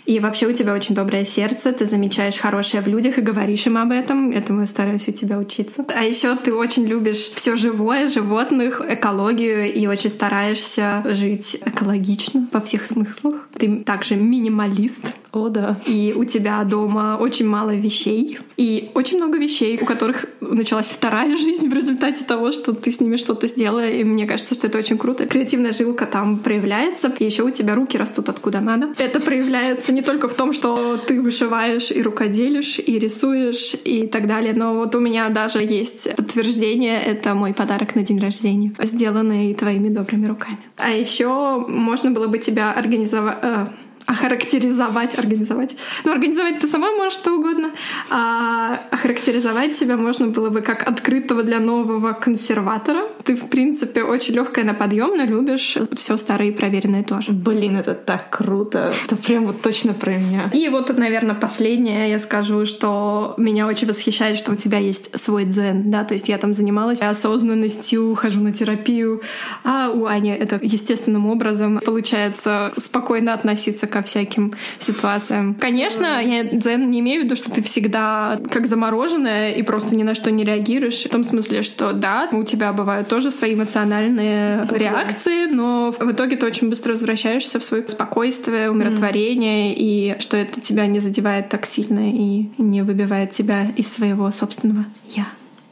[0.06, 3.78] И вообще у тебя очень доброе сердце, ты замечаешь хорошее в людях и говоришь им
[3.78, 4.30] об этом.
[4.30, 5.84] Этому я стараюсь у тебя учиться.
[5.94, 12.60] А еще ты очень любишь все живое, животных, экологию и очень стараешься жить экологично во
[12.60, 13.48] всех смыслах.
[13.58, 15.00] Ты также минималист.
[15.34, 15.76] О, да.
[15.84, 18.38] И у тебя дома очень мало вещей.
[18.56, 23.00] И очень много вещей, у которых началась вторая жизнь в результате того, что ты с
[23.00, 23.84] ними что-то сделала.
[23.84, 25.26] И мне кажется, что это очень круто.
[25.26, 27.12] Креативная жилка там проявляется.
[27.18, 28.94] И еще у тебя руки растут откуда надо.
[28.98, 34.28] Это проявляется не только в том, что ты вышиваешь и рукоделишь, и рисуешь, и так
[34.28, 34.52] далее.
[34.54, 37.00] Но вот у меня даже есть подтверждение.
[37.00, 40.58] Это мой подарок на день рождения, сделанный твоими добрыми руками.
[40.76, 43.66] А еще можно было бы тебя организовать э,
[44.06, 45.76] охарактеризовать, организовать.
[46.04, 47.70] Ну, организовать ты сама можешь что угодно.
[48.10, 53.06] А охарактеризовать тебя можно было бы как открытого для нового консерватора.
[53.24, 57.32] Ты, в принципе, очень легкая на подъем, но любишь все старое и проверенное тоже.
[57.32, 58.92] Блин, это так круто.
[59.04, 60.44] Это прям вот точно про меня.
[60.52, 65.44] И вот, наверное, последнее я скажу, что меня очень восхищает, что у тебя есть свой
[65.44, 69.22] дзен, да, то есть я там занималась осознанностью, хожу на терапию,
[69.64, 75.54] а у Ани это естественным образом получается спокойно относиться ко всяким ситуациям.
[75.54, 80.02] Конечно, я дзен не имею в виду, что ты всегда как замороженная и просто ни
[80.02, 81.04] на что не реагируешь.
[81.04, 84.76] В том смысле, что да, у тебя бывают тоже свои эмоциональные да.
[84.76, 89.76] реакции, но в итоге ты очень быстро возвращаешься в свое спокойствие, умиротворение, mm.
[89.76, 94.86] и что это тебя не задевает так сильно и не выбивает тебя из своего собственного
[95.10, 95.28] «я».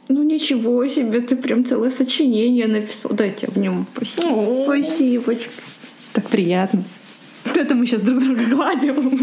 [0.07, 3.11] Ну ничего себе, ты прям целое сочинение написал.
[3.11, 3.85] Дайте обнем.
[3.93, 4.63] Спасибо.
[4.63, 5.35] Спасибо.
[6.13, 6.83] Так приятно.
[7.55, 9.17] Это мы сейчас друг друга гладим.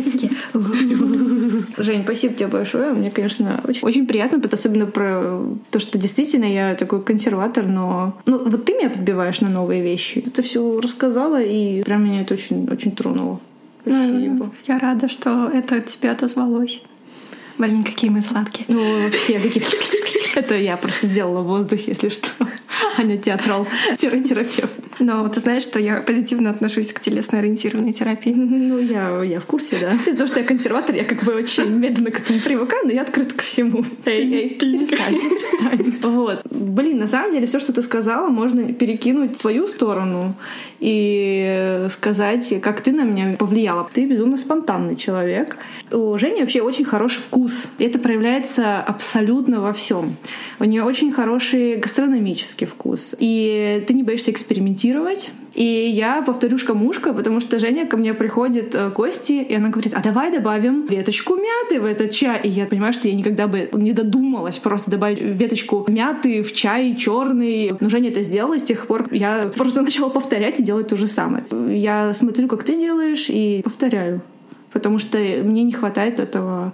[1.79, 2.93] Жень, спасибо тебе большое.
[2.93, 8.17] Мне, конечно, очень, очень приятно, особенно про то, что действительно я такой консерватор, но...
[8.27, 10.21] Ну, вот ты меня подбиваешь на новые вещи.
[10.21, 13.41] Ты все рассказала, и прям меня это очень, очень тронуло.
[13.83, 14.51] Спасибо.
[14.67, 16.83] Я рада, что это от тебя отозвалось.
[17.59, 18.67] Блин, какие мы сладкие.
[18.69, 19.63] Ну, вообще, какие
[20.35, 22.29] Это я просто сделала воздух, если что.
[22.99, 23.67] Аня театрал,
[23.97, 24.71] терапевт.
[24.99, 28.33] Но ты знаешь, что я позитивно отношусь к телесно-ориентированной терапии?
[28.33, 29.93] Ну, я, я в курсе, да.
[30.07, 33.03] Из-за того, что я консерватор, я как бы очень медленно к этому привыкаю, но я
[33.03, 33.85] открыта ко всему.
[34.05, 36.01] Эй, эй, перестань, перестань.
[36.03, 36.43] Вот.
[36.51, 40.35] Блин, на самом деле, все, что ты сказала, можно перекинуть в твою сторону
[40.81, 43.89] и сказать, как ты на меня повлияла.
[43.93, 45.57] Ты безумно спонтанный человек.
[45.93, 47.69] У Жени вообще очень хороший вкус.
[47.79, 50.17] И это проявляется абсолютно во всем.
[50.59, 53.15] У нее очень хороший гастрономический вкус.
[53.19, 55.31] И ты не боишься экспериментировать.
[55.55, 60.01] И я повторюшка-мушка, потому что Женя ко мне приходит э, гости, и она говорит, а
[60.01, 62.41] давай добавим веточку мяты в этот чай.
[62.45, 66.95] И я понимаю, что я никогда бы не додумалась просто добавить веточку мяты в чай
[66.95, 67.73] черный.
[67.81, 71.09] Но Женя это сделала, с тех пор я просто начала повторять и делать то же
[71.09, 71.45] самое.
[71.69, 74.23] Я смотрю, как ты делаешь, и повторяю
[74.73, 76.73] потому что мне не хватает этого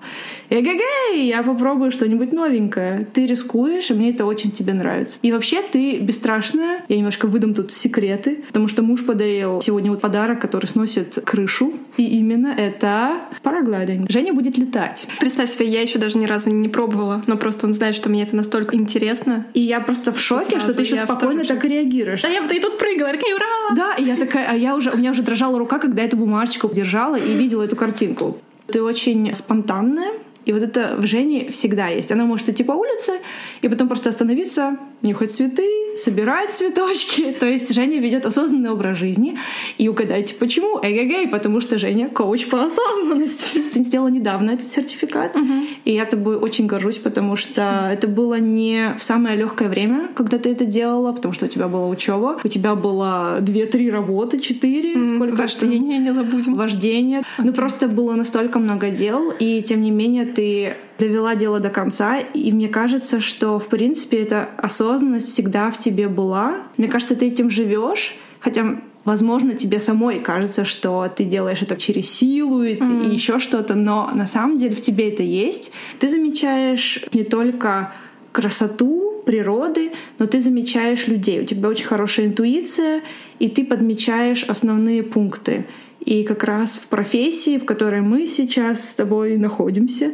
[0.51, 3.07] эгегей, я попробую что-нибудь новенькое.
[3.13, 5.19] Ты рискуешь, и мне это очень тебе нравится.
[5.23, 6.85] И вообще ты бесстрашная.
[6.89, 11.75] Я немножко выдам тут секреты, потому что муж подарил сегодня вот подарок, который сносит крышу.
[11.97, 14.11] И именно это параглайдинг.
[14.11, 15.07] Женя будет летать.
[15.21, 18.23] Представь себе, я еще даже ни разу не пробовала, но просто он знает, что мне
[18.23, 19.47] это настолько интересно.
[19.55, 22.23] И я просто в шоке, что ты еще спокойно так реагируешь.
[22.23, 23.47] Да я и тут прыгала, такая, ура!
[23.75, 26.71] Да, и я такая, а я уже, у меня уже дрожала рука, когда эту бумажечку
[26.73, 28.39] держала и видела эту картинку.
[28.67, 30.13] Ты очень спонтанная,
[30.47, 32.13] и вот это в Жене всегда есть.
[32.13, 33.15] Она может идти по улице
[33.63, 37.33] и потом просто остановиться, нюхать цветы, собирать цветочки.
[37.41, 39.37] То есть Женя ведет осознанный образ жизни.
[39.79, 40.79] И угадайте, почему?
[40.83, 43.61] Эгегей, потому что Женя коуч по осознанности.
[43.73, 45.37] Ты сделала недавно этот сертификат.
[45.37, 45.53] Угу.
[45.85, 47.93] И я тобой очень горжусь, потому что Спасибо.
[47.93, 51.69] это было не в самое легкое время, когда ты это делала, потому что у тебя
[51.69, 54.95] была учеба, у тебя было две-три работы, четыре.
[54.95, 56.55] Mm, сколько вождение, не забудем.
[56.55, 57.21] Вождение.
[57.21, 57.45] Okay.
[57.45, 62.19] Ну просто было настолько много дел, и тем не менее ты довела дело до конца,
[62.19, 66.59] и мне кажется, что, в принципе, эта осознанность всегда в тебе была.
[66.77, 72.11] Мне кажется, ты этим живешь, хотя Возможно, тебе самой кажется, что ты делаешь это через
[72.11, 73.09] силу и, mm.
[73.09, 75.71] и еще что-то, но на самом деле в тебе это есть.
[76.01, 77.95] Ты замечаешь не только
[78.33, 81.41] красоту природы, но ты замечаешь людей.
[81.41, 83.03] У тебя очень хорошая интуиция,
[83.39, 85.67] и ты подмечаешь основные пункты.
[86.07, 90.13] И как раз в профессии, в которой мы сейчас с тобой находимся,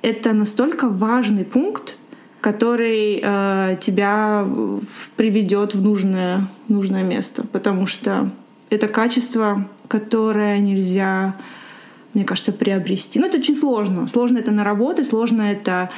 [0.00, 1.96] это настолько важный пункт,
[2.40, 4.46] который э, тебя
[5.16, 8.30] приведет в нужное, нужное место, потому что
[8.70, 11.36] это качество, которое нельзя,
[12.14, 13.18] мне кажется, приобрести.
[13.18, 14.08] Ну, это очень сложно.
[14.08, 15.90] Сложно это наработать, сложно это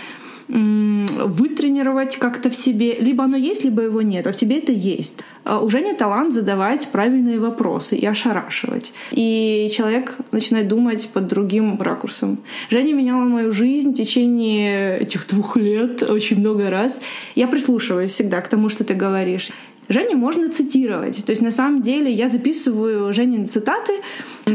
[0.48, 2.94] вытренировать как-то в себе.
[2.94, 5.20] Либо оно есть, либо его нет, а в тебе это есть.
[5.44, 8.92] А уже не талант задавать правильные вопросы и ошарашивать.
[9.12, 12.38] И человек начинает думать под другим ракурсом.
[12.70, 17.00] Женя меняла мою жизнь в течение этих двух лет очень много раз.
[17.34, 19.50] Я прислушиваюсь всегда к тому, что ты говоришь.
[19.88, 21.24] Женю можно цитировать.
[21.24, 23.94] То есть на самом деле я записываю Женины цитаты,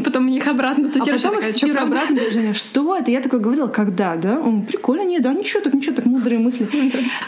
[0.03, 1.15] потом их обратно цитирую.
[1.15, 2.19] А потом их цитирую обратно.
[2.31, 3.11] Женя, что это?
[3.11, 4.39] Я такое говорила, когда, да?
[4.39, 6.67] Он, прикольно, нет, да, ничего так, ничего так, мудрые мысли.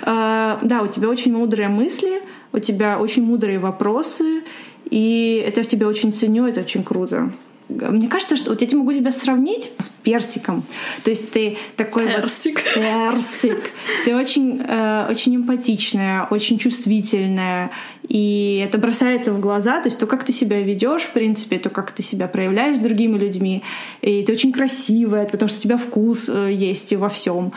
[0.04, 2.22] а, да, у тебя очень мудрые мысли,
[2.54, 4.44] у тебя очень мудрые вопросы,
[4.89, 7.32] и это в тебе очень ценю, это очень круто.
[7.67, 10.63] Мне кажется, что вот я могу тебя сравнить с персиком.
[11.04, 12.62] То есть ты такой персик.
[12.75, 13.71] вот персик.
[14.06, 17.71] Ты очень, э, очень эмпатичная, очень чувствительная,
[18.08, 19.82] и это бросается в глаза.
[19.82, 22.80] То есть то, как ты себя ведешь, в принципе, то, как ты себя проявляешь с
[22.80, 23.63] другими людьми,
[24.01, 27.51] и ты очень красивая, потому что у тебя вкус э, есть во всем.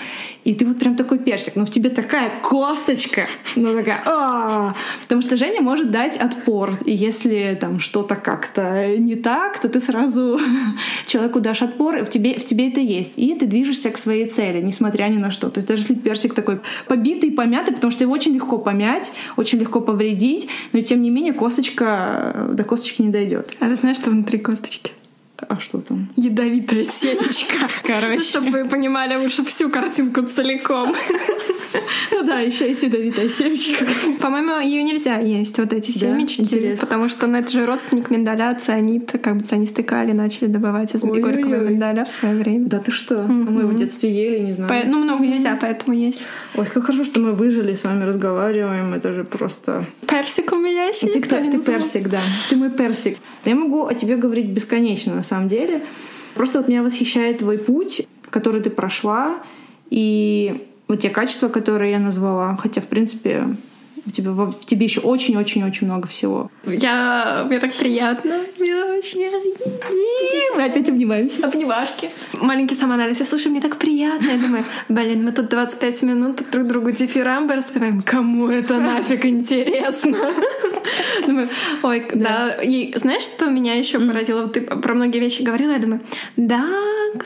[0.44, 5.20] И ты вот прям такой персик, но в тебе такая косточка, ну такая, а потому
[5.20, 9.97] что Женя может дать отпор, и если там что-то как-то не так, то ты сразу
[11.06, 13.18] человеку дашь отпор, в тебе в тебе это есть.
[13.18, 15.50] И ты движешься к своей цели, несмотря ни на что.
[15.50, 19.58] То есть даже если персик такой побитый, помятый, потому что его очень легко помять, очень
[19.58, 23.56] легко повредить, но тем не менее косточка до косточки не дойдет.
[23.60, 24.92] А ты знаешь, что внутри косточки?
[25.46, 26.08] А что там?
[26.16, 27.68] Ядовитая семечка.
[27.84, 28.24] Короче.
[28.24, 30.94] Чтобы вы понимали лучше всю картинку целиком.
[32.10, 33.84] Ну да, еще и ядовитая семечка.
[34.20, 36.76] По-моему, ее нельзя есть, вот эти семечки.
[36.80, 39.12] Потому что ну, это же родственник миндаля, цианид.
[39.22, 42.66] Как бы цианисты кали начали добывать из горького миндаля в свое время.
[42.66, 43.22] Да ты что?
[43.22, 44.90] Мы в детстве ели, не знаю.
[44.90, 46.22] Ну, много нельзя, поэтому есть.
[46.54, 48.94] Ой, как хорошо, что мы выжили, с вами разговариваем.
[48.94, 49.84] Это же просто...
[50.08, 52.20] Персик у меня еще Ты, ты персик, да.
[52.48, 53.18] Ты мой персик.
[53.44, 55.82] Я могу о тебе говорить бесконечно, самом деле.
[56.34, 59.42] Просто вот меня восхищает твой путь, который ты прошла,
[59.90, 62.56] и вот те качества, которые я назвала.
[62.56, 63.56] Хотя, в принципе,
[64.06, 66.50] у тебя, в тебе еще очень-очень-очень много всего.
[66.64, 67.44] Я...
[67.48, 68.44] Мне так приятно.
[68.58, 69.30] Мне очень...
[70.56, 71.46] Мы опять обнимаемся.
[71.46, 72.10] Обнимашки.
[72.40, 73.20] Маленький самоанализ.
[73.20, 74.28] Я слышу, мне так приятно.
[74.28, 78.02] Я думаю, блин, мы тут 25 минут друг другу дифирамбы распеваем.
[78.02, 80.18] Кому это нафиг интересно?
[81.26, 81.50] Думаю,
[81.82, 82.54] ой, да.
[82.62, 84.48] И знаешь, что меня еще поразило?
[84.48, 86.00] Ты про многие вещи говорила, я думаю,
[86.36, 86.66] да,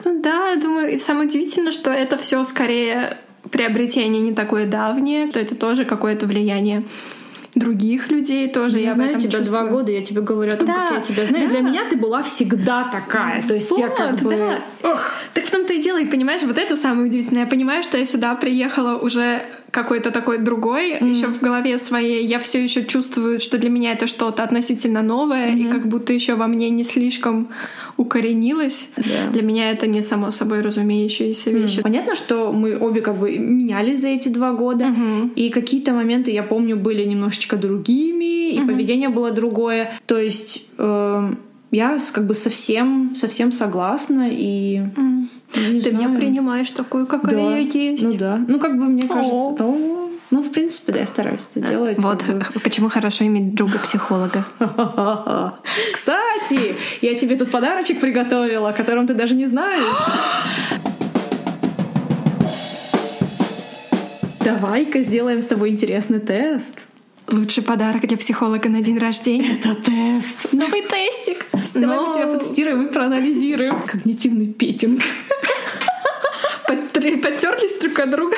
[0.05, 3.19] ну да, думаю, и самое удивительное, что это все скорее
[3.51, 6.85] приобретение не такое давнее, то это тоже какое-то влияние
[7.55, 8.79] других людей тоже.
[8.79, 9.47] Я, я знаю тебя чувствую.
[9.47, 11.45] два года, я тебе говорю о том, Да, как я тебя знаю.
[11.45, 11.51] да.
[11.51, 13.43] Для меня ты была всегда такая.
[13.47, 14.31] То есть я Вот, как бы...
[14.31, 14.99] да.
[15.35, 17.43] Так в том-то и дело, и понимаешь, вот это самое удивительное.
[17.43, 22.27] Я понимаю, что я сюда приехала уже какой-то такой другой, еще в голове своей.
[22.27, 26.35] Я все еще чувствую, что для меня это что-то относительно новое, и как будто еще
[26.35, 27.49] во мне не слишком
[27.97, 28.91] укоренилось.
[28.97, 29.31] Да.
[29.33, 31.83] Для меня это не само собой разумеющиеся вещи.
[31.83, 34.95] Понятно, что мы обе как бы менялись за эти два года,
[35.35, 39.91] и какие-то моменты, я помню, были немножечко другими, и поведение было другое.
[40.07, 41.39] То есть эм,
[41.73, 44.83] я как бы совсем, совсем согласна, и...
[44.95, 46.17] ну, не Ты меня знаю.
[46.17, 47.57] принимаешь такую, какая Да.
[47.57, 48.05] я есть.
[48.05, 48.41] Ну да.
[48.47, 49.57] Ну как бы мне кажется, О.
[49.59, 51.99] ну, ну, в принципе, да, я стараюсь это делать.
[51.99, 52.61] Вот как бы.
[52.63, 54.45] почему хорошо иметь друга-психолога.
[55.93, 59.85] Кстати, я тебе тут подарочек приготовила, о котором ты даже не знаешь.
[64.45, 66.85] Давай-ка сделаем с тобой интересный тест.
[67.31, 69.59] Лучший подарок для психолога на день рождения.
[69.59, 70.53] Это тест.
[70.53, 71.47] Новый тестик.
[71.73, 73.83] Давай Но мы тебя потестируем и проанализируем.
[73.83, 75.01] Когнитивный петинг.
[77.23, 78.37] потерлись друг от друга.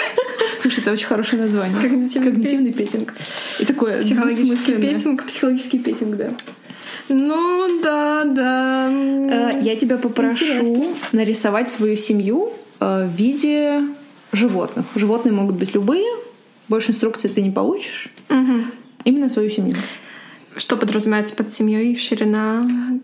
[0.61, 1.81] Слушай, это очень хорошее название.
[1.81, 3.14] Когнитивный Когнитивный петинг.
[3.59, 5.25] И такое Психологический петинг.
[5.27, 6.31] Психологический петинг, да.
[7.09, 8.90] Ну да, да.
[8.90, 10.85] Э, Я тебя попрошу Интересно.
[11.12, 13.83] нарисовать свою семью э, в виде
[14.33, 14.87] животных.
[14.94, 16.07] Животные могут быть любые.
[16.68, 18.09] Больше инструкций ты не получишь.
[18.29, 18.70] Мгм.
[19.05, 19.77] Именно свою семью.
[20.57, 21.96] Что подразумевается под семьей?
[21.96, 22.62] Ширина?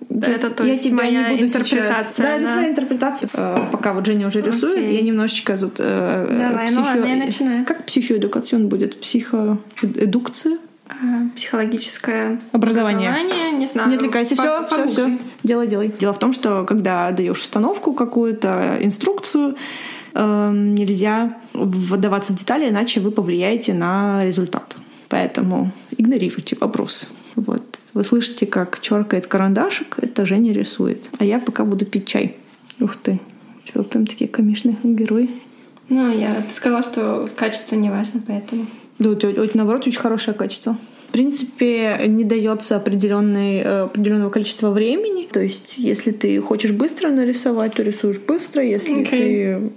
[0.09, 2.23] Это то я есть тебя моя не буду сейчас- интерпретация.
[2.25, 2.53] Да, это да?
[2.53, 3.31] твоя интерпретация.
[3.35, 4.97] Э, Пока вот Женя уже рисует, Окей.
[4.97, 5.75] я немножечко тут...
[5.81, 7.65] э, э, Давай, ну ладно, я начинаю.
[7.67, 9.01] Как психоэдукацион будет?
[9.01, 10.59] Психоэдукция?
[10.89, 10.95] А,
[11.37, 13.13] Психологическое образование.
[13.59, 13.91] не знаю.
[13.91, 15.19] Не отвлекайся, все, все, все.
[15.43, 15.93] Делай, делай.
[15.99, 19.57] Дело в том, что когда даешь установку какую-то, инструкцию,
[20.15, 24.77] эм, нельзя вдаваться в детали, иначе вы повлияете на результат.
[25.09, 27.09] Поэтому игнорируйте вопрос.
[27.35, 27.63] Вот.
[27.95, 31.11] Вы слышите, как черкает карандашик, это Женя рисует.
[31.19, 32.37] А я пока буду пить чай.
[32.79, 33.19] Ух ты.
[33.65, 35.29] Чего прям такие комичные герои.
[35.89, 38.67] Ну, я ты сказала, что качество не важно, поэтому.
[39.01, 40.77] Да, у тебя, наоборот, очень хорошее качество.
[41.09, 45.27] В принципе, не дается определенный, э, определенного количества времени.
[45.33, 48.63] То есть, если ты хочешь быстро нарисовать, то рисуешь быстро.
[48.63, 49.05] Если Окей.
[49.05, 49.71] ты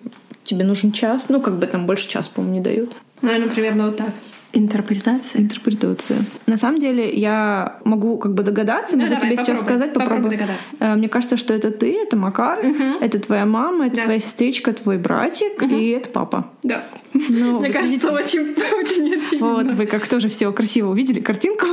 [0.44, 1.26] тебе нужен час.
[1.30, 2.92] Ну, как бы там больше час, по-моему, не дают.
[3.22, 4.12] Наверное, примерно вот так.
[4.56, 5.42] Интерпретация.
[5.42, 6.20] Интерпретация.
[6.46, 9.66] На самом деле я могу как бы догадаться, Ну, могу давай, тебе сейчас попробуй.
[9.66, 10.16] сказать, попробуй.
[10.24, 10.70] Попробуй догадаться.
[10.80, 12.60] Э, Мне кажется, что это ты, это Макар,
[13.02, 14.02] это твоя мама, это Да.
[14.04, 16.52] твоя сестричка, твой братик и это папа.
[16.62, 16.86] Да.
[17.13, 19.48] Ну, Мне вот кажется, очень, очень очевидно.
[19.48, 21.66] Вот, вы как тоже все красиво увидели картинку,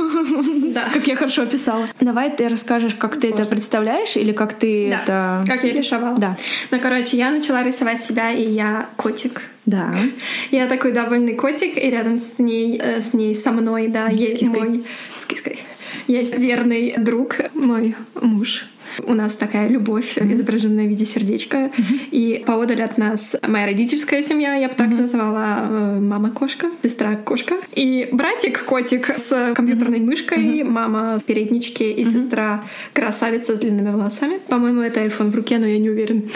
[0.73, 0.89] Да.
[0.93, 1.85] как я хорошо описала.
[1.99, 5.43] Давай ты расскажешь, как ты это представляешь, или как ты Да.
[5.43, 5.51] это...
[5.53, 6.17] Как я рисовала.
[6.17, 6.35] Да.
[6.71, 9.41] Ну, короче, я начала рисовать себя, и я котик.
[9.65, 9.95] Да.
[10.49, 14.39] Я такой довольный котик, и рядом с ней, э, с ней, со мной, да, есть
[14.39, 14.59] киской.
[14.59, 14.83] мой...
[15.19, 15.59] С киской.
[16.07, 18.65] Есть верный друг, мой муж.
[19.05, 21.71] У нас такая любовь, изображенная в виде сердечка.
[22.11, 27.55] И поодаль от нас моя родительская семья, я бы так назвала, э, мама-кошка, сестра-кошка.
[27.73, 34.39] И братик-котик с компьютерной мышкой, мама в передничке и сестра красавица с длинными волосами.
[34.47, 36.29] По-моему, это iPhone в руке, но я не уверен.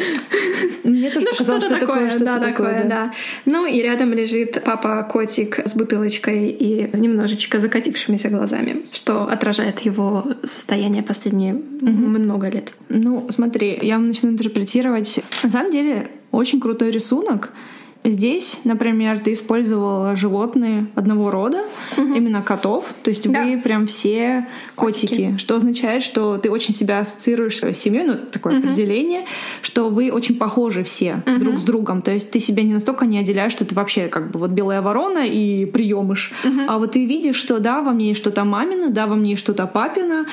[0.84, 3.12] Мне тоже Ну, показалось, что такое, что да, такое, да.
[3.46, 11.04] Ну и рядом лежит папа-котик с бутылочкой и немножечко закатившимися глазами, что отражает его состояние
[11.04, 12.74] последние много лет.
[12.90, 15.20] Ну, смотри, я начну интерпретировать.
[15.44, 17.54] На самом деле, очень крутой рисунок.
[18.06, 21.64] Здесь, например, ты использовала животные одного рода,
[21.98, 22.94] именно котов.
[23.04, 23.44] То есть Да.
[23.44, 25.38] вы прям все котики, Котики.
[25.38, 29.26] что означает, что ты очень себя ассоциируешь с семьей, ну, такое определение,
[29.62, 32.02] что вы очень похожи все друг с другом.
[32.02, 34.82] То есть ты себя не настолько не отделяешь, что ты вообще как бы вот белая
[34.82, 36.32] ворона и приемыш.
[36.68, 40.26] А вот ты видишь, что да, во мне что-то мамино, да, во мне что-то папино,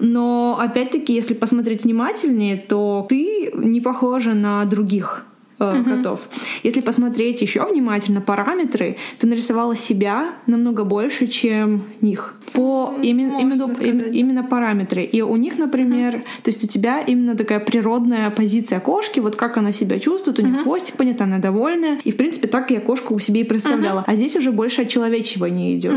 [0.00, 5.24] но опять-таки, если посмотреть внимательнее, то ты не похожа на других
[5.62, 6.28] э, котов.
[6.62, 12.34] Если посмотреть еще внимательно параметры, ты нарисовала себя намного больше, чем них.
[12.52, 14.04] По можно именно, сказать, им- да.
[14.06, 15.02] именно параметры.
[15.04, 19.56] И у них, например, то есть у тебя именно такая природная позиция кошки, вот как
[19.56, 22.00] она себя чувствует, у нее хвостик понятно, она довольная.
[22.04, 24.04] И, в принципе, так я кошку у себе и представляла.
[24.06, 25.94] А здесь уже больше от человечивания идет.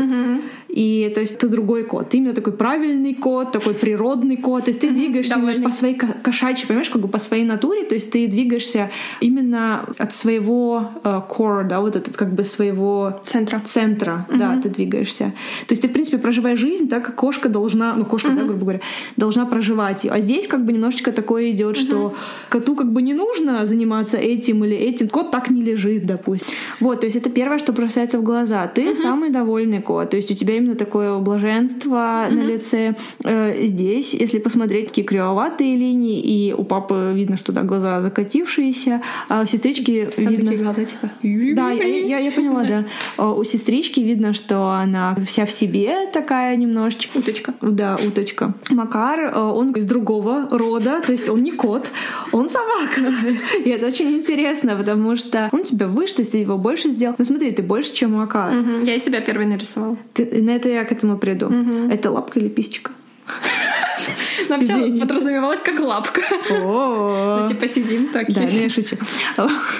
[0.68, 2.10] И то есть ты другой кот.
[2.10, 4.64] Ты именно такой правильный кот, такой природный кот.
[4.64, 5.66] То есть ты двигаешься именно Довольный.
[5.70, 7.84] по своей ко- кошачьей, понимаешь, как бы по своей натуре.
[7.84, 13.20] То есть ты двигаешься именно от своего э, core, да, вот этот как бы своего
[13.24, 13.60] Центра.
[13.64, 15.32] центра, да, ты двигаешься.
[15.66, 18.60] То есть ты, в принципе, проживаешь жизнь так, как кошка должна, ну, кошка, да, грубо
[18.60, 18.80] говоря,
[19.16, 20.12] должна проживать ее.
[20.12, 22.14] А здесь как бы немножечко такое идет, что
[22.48, 25.08] коту как бы не нужно заниматься этим или этим.
[25.08, 26.48] Кот так не лежит, допустим.
[26.80, 28.66] Вот, то есть это первое, что бросается в глаза.
[28.66, 30.10] Ты самый довольный кот.
[30.10, 32.94] То есть у тебя именно такое блаженство на лице.
[33.24, 39.02] Э, здесь, если посмотреть, такие кривоватые линии, и у папы видно, что да, глаза закатившиеся,
[39.28, 40.44] а у сестрички Там видно...
[40.50, 41.08] такие глаза типа.
[41.54, 42.84] Да, я, я- я поняла, да.
[43.24, 47.18] У сестрички видно, что она вся в себе такая немножечко.
[47.18, 47.54] Уточка.
[47.62, 48.52] Да, уточка.
[48.70, 51.88] Макар, э, он из другого рода, то есть он не кот,
[52.32, 53.00] он собака.
[53.64, 57.14] И это очень интересно, потому что он тебя выше, то есть ты его больше сделал.
[57.18, 58.52] Ну смотри, ты больше, чем Макар.
[58.52, 58.84] Мгм.
[58.84, 59.96] Я и себя первой нарисовала.
[60.12, 61.50] Ты- на это я к этому приду.
[61.90, 62.90] Это лапка или писечка?
[64.48, 65.00] Вообще Извините.
[65.00, 66.20] подразумевалась как лапка.
[66.50, 68.48] Ну, типа сидим Да, такие.
[68.50, 68.96] ну я шучу.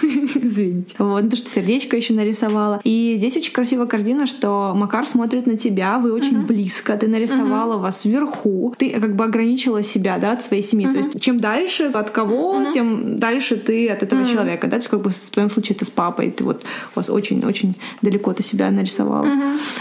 [0.03, 0.95] Извините.
[0.99, 2.81] Вот, ну, то, что сердечко еще нарисовала.
[2.85, 7.77] И здесь очень красивая картина, что Макар смотрит на тебя, вы очень близко, ты нарисовала
[7.77, 10.87] вас вверху, ты как бы ограничила себя, да, от своей семьи.
[10.91, 14.89] То есть чем дальше от кого, тем дальше ты от этого человека, да, то есть
[14.89, 18.43] как бы в твоем случае это с папой, ты вот у вас очень-очень далеко ты
[18.43, 19.29] себя нарисовала.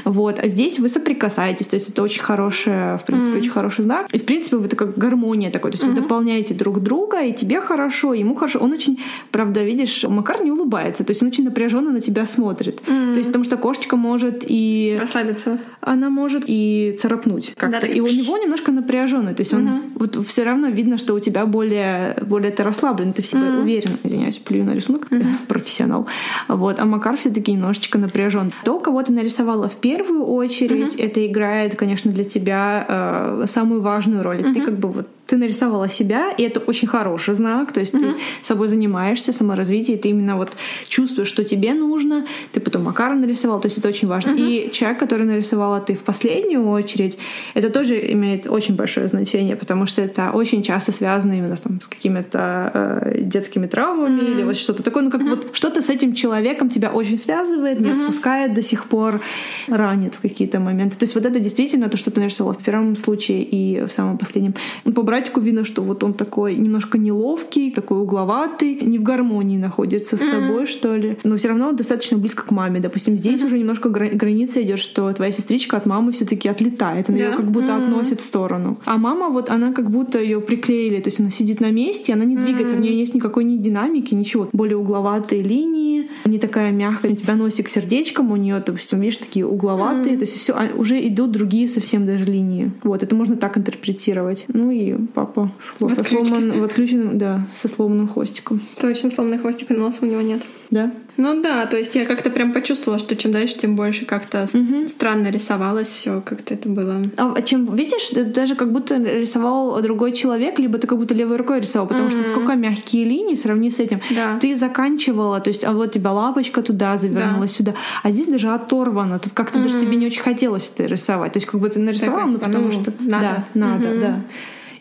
[0.04, 4.08] Вот, а здесь вы соприкасаетесь, то есть это очень хорошее, в принципе, очень хороший знак.
[4.12, 7.32] И в принципе вы это как гармония такой, то есть вы дополняете друг друга, и
[7.32, 8.58] тебе хорошо, и ему хорошо.
[8.60, 12.82] Он очень, правда, видишь, Макар не улыбается, то есть он очень напряженно на тебя смотрит.
[12.82, 15.60] То есть потому что кошечка может и Расслабиться.
[15.82, 17.82] она может и царапнуть как-то.
[17.82, 19.36] Да, и у него немножко напряженный.
[19.36, 23.22] То есть он вот все равно видно, что у тебя более, более ты расслаблен, ты
[23.22, 23.92] в себе уверен.
[24.04, 25.08] Извиняюсь, плюю на рисунок,
[25.48, 26.08] профессионал.
[26.48, 26.80] Вот.
[26.80, 28.52] А Макар все-таки немножечко напряжен.
[28.64, 34.15] То, кого ты нарисовала в первую очередь, это играет, конечно, для тебя э, самую важную
[34.22, 34.44] роль.
[34.44, 38.16] Ты как бы вот ты нарисовала себя, и это очень хороший знак, то есть ты
[38.42, 40.56] собой занимаешься, саморазвитие, ты именно вот
[40.88, 44.36] чувствуешь, что тебе нужно, ты потом Макара нарисовал, то есть это очень важно.
[44.36, 47.18] И человек, который нарисовала ты в последнюю очередь,
[47.54, 51.88] это тоже имеет очень большое значение, потому что это очень часто связано именно там, с
[51.88, 56.70] какими-то э, детскими травмами или вот что-то такое, ну как вот что-то с этим человеком
[56.70, 59.22] тебя очень связывает, не отпускает до сих пор,
[59.68, 60.98] ранит в какие-то моменты.
[60.98, 64.18] То есть вот это действительно то, что ты нарисовала в первом случае и в самом
[64.18, 64.54] последнем.
[64.84, 69.58] Ну, По братику видно, что вот он такой немножко неловкий, такой угловатый, не в гармонии
[69.58, 70.30] находится с mm-hmm.
[70.30, 71.18] собой, что ли.
[71.24, 72.82] Но все равно достаточно близко к маме.
[72.82, 73.46] Допустим, здесь mm-hmm.
[73.46, 77.30] уже немножко гра- граница идет, что твоя сестричка от мамы все-таки отлетает, она yeah.
[77.32, 77.88] ее как будто mm-hmm.
[77.88, 78.78] относит в сторону.
[78.84, 82.26] А мама вот она как будто ее приклеили, то есть она сидит на месте, она
[82.26, 82.80] не двигается, mm-hmm.
[82.80, 84.50] в нее есть никакой ни динамики, ничего.
[84.52, 87.14] Более угловатые линии, не такая мягкая.
[87.14, 90.20] У тебя носик сердечком, у нее, допустим, видишь, такие угловатые, mm-hmm.
[90.20, 92.74] то есть все а, уже идут другие совсем даже линии.
[92.84, 94.44] Вот это можно так интерпретировать.
[94.50, 98.62] Ну и папа с, со сломан, в отключенном, да, со сломанным хвостиком.
[98.80, 100.44] Точно сломанный хвостик, и носа у него нет.
[100.72, 100.92] Да.
[101.18, 104.88] Ну да, то есть я как-то прям почувствовала, что чем дальше, тем больше как-то угу.
[104.88, 107.02] странно рисовалось все, как-то это было.
[107.18, 111.62] А чем видишь, даже как будто рисовал другой человек, либо ты как будто левой рукой
[111.62, 112.18] рисовал, потому угу.
[112.18, 114.02] что сколько мягкие линии сравни с этим.
[114.14, 114.38] Да.
[114.40, 117.58] Ты заканчивала, то есть, а вот тебя лапочка туда завернулась да.
[117.58, 119.20] сюда, а здесь даже оторвано.
[119.20, 119.70] Тут как-то угу.
[119.70, 121.34] даже тебе не очень хотелось это рисовать.
[121.34, 123.90] То есть как бы ты нарисовала, так, ну, типа, потому ну, что надо, да, надо,
[123.90, 124.00] угу.
[124.02, 124.22] да.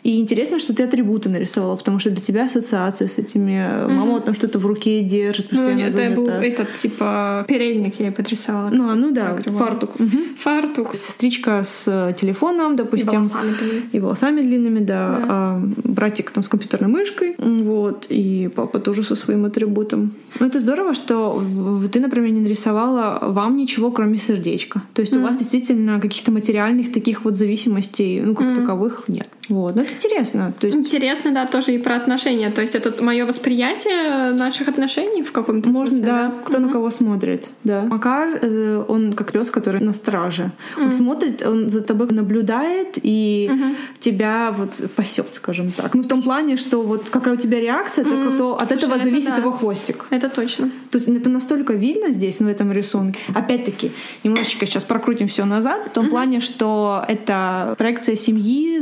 [0.04, 3.52] И интересно, что ты атрибуты нарисовала, потому что для тебя ассоциация с этими.
[3.52, 3.88] Mm-hmm.
[3.88, 6.16] Мама там что-то в руке держит, постоянно ну, это занята.
[6.20, 8.68] был этот, типа, передник я подрисовала.
[8.68, 9.98] Ну, а, ну да, фартук.
[9.98, 10.18] Угу.
[10.38, 10.94] Фартук.
[10.94, 13.08] Сестричка с э, телефоном, допустим.
[13.08, 13.82] И волосами длинными.
[13.92, 14.84] И волосами длинными, да.
[14.84, 15.26] да.
[15.28, 17.36] А братик там с компьютерной мышкой.
[17.38, 18.06] Вот.
[18.10, 20.12] И папа тоже со своим атрибутом.
[20.38, 21.42] Ну, это здорово, что
[21.90, 24.82] ты, например, не нарисовала вам ничего, кроме сердечка.
[24.92, 25.20] То есть mm-hmm.
[25.20, 28.54] у вас действительно каких-то материальных таких вот зависимостей, ну, как mm-hmm.
[28.56, 29.28] таковых нет.
[29.48, 29.76] Вот.
[29.76, 30.52] Ну, это интересно.
[30.58, 30.78] То есть...
[30.78, 32.50] Интересно, да, тоже и про отношения.
[32.50, 36.34] То есть это мое восприятие наших отношений в каком-то Можно, смысле, да, да?
[36.44, 36.60] кто mm-hmm.
[36.60, 37.82] на кого смотрит, да.
[37.82, 40.52] Макар, э, он как пес, который на страже.
[40.76, 40.84] Mm-hmm.
[40.84, 43.76] Он смотрит, он за тобой наблюдает и mm-hmm.
[43.98, 45.94] тебя вот пасет, скажем так.
[45.94, 48.98] Ну, в том плане, что вот какая у тебя реакция, так то от Слушай, этого
[48.98, 49.36] зависит да.
[49.36, 50.06] его хвостик.
[50.10, 50.70] Это точно.
[50.90, 53.18] То есть это настолько видно здесь, в этом рисунке.
[53.34, 53.92] Опять-таки,
[54.22, 56.10] немножечко сейчас прокрутим все назад, в том mm-hmm.
[56.10, 58.80] плане, что это проекция семьи.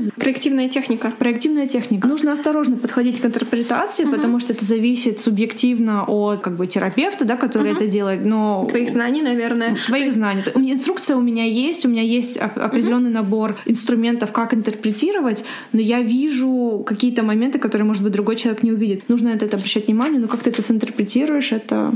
[0.53, 1.12] Проективная техника.
[1.18, 2.07] Проективная техника.
[2.07, 4.12] Нужно осторожно подходить к интерпретации, угу.
[4.12, 7.80] потому что это зависит субъективно от как бы терапевта, да, который угу.
[7.80, 8.24] это делает.
[8.24, 9.76] Но твоих знаний, наверное.
[9.86, 10.12] Твоих Ты...
[10.12, 10.42] знаний.
[10.55, 13.14] У меня инструкция у меня есть, у меня есть определенный угу.
[13.14, 18.72] набор инструментов, как интерпретировать, но я вижу какие-то моменты, которые, может быть, другой человек не
[18.72, 19.09] увидит.
[19.09, 21.92] Нужно это обращать внимание, но как ты это синтерпретируешь, это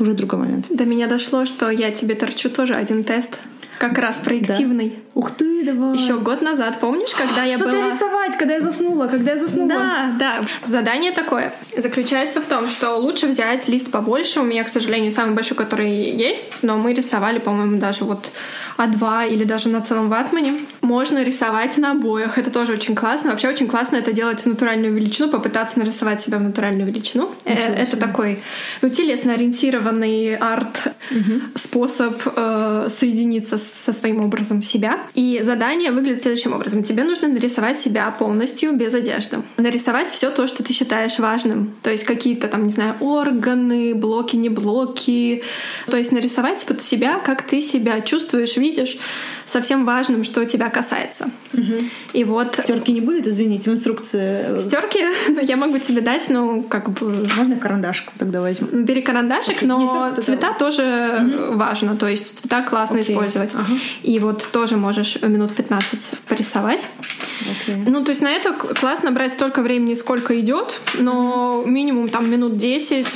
[0.00, 0.66] уже другой момент.
[0.70, 3.38] До меня дошло, что я тебе торчу тоже один тест
[3.88, 4.88] как раз проективный.
[4.90, 5.20] Да.
[5.20, 5.94] Ух ты, давай.
[5.94, 7.90] Еще год назад, помнишь, когда я Что была...
[7.90, 9.68] рисовать, когда я заснула, когда я заснула?
[9.68, 10.40] Да, да.
[10.64, 11.52] Задание такое.
[11.76, 14.40] Заключается в том, что лучше взять лист побольше.
[14.40, 18.30] У меня, к сожалению, самый большой, который есть, но мы рисовали, по-моему, даже вот
[18.78, 20.54] А2 или даже на целом ватмане.
[20.80, 22.38] Можно рисовать на обоях.
[22.38, 23.30] Это тоже очень классно.
[23.30, 27.30] Вообще очень классно это делать в натуральную величину, попытаться нарисовать себя в натуральную величину.
[27.44, 28.00] Ничего это себе.
[28.00, 28.40] такой,
[28.82, 35.00] ну, телесно-ориентированный арт-способ э, соединиться со своим образом себя.
[35.14, 36.82] И задание выглядит следующим образом.
[36.82, 39.38] Тебе нужно нарисовать себя полностью без одежды.
[39.56, 41.74] Нарисовать все то, что ты считаешь важным.
[41.82, 45.42] То есть какие-то там, не знаю, органы, блоки, не блоки.
[45.86, 48.98] То есть нарисовать вот себя, как ты себя чувствуешь, видишь,
[49.46, 51.30] совсем важным, что тебя касается.
[51.52, 51.74] Угу.
[52.12, 52.60] И вот...
[52.62, 54.58] Стерки не будет, извините, в инструкции.
[54.60, 55.04] Стерки
[55.42, 57.26] я могу тебе дать, ну, как бы...
[57.36, 58.68] Можно карандашку тогда возьму.
[58.72, 59.66] Бери карандашик, okay.
[59.66, 61.56] но цвета тоже угу.
[61.56, 61.96] важно.
[61.96, 63.02] То есть цвета классно okay.
[63.02, 63.54] использовать.
[64.02, 66.86] И вот тоже можешь минут 15 порисовать.
[67.66, 67.82] Okay.
[67.86, 72.56] Ну, то есть на это классно брать столько времени, сколько идет, но минимум там минут
[72.56, 73.06] 10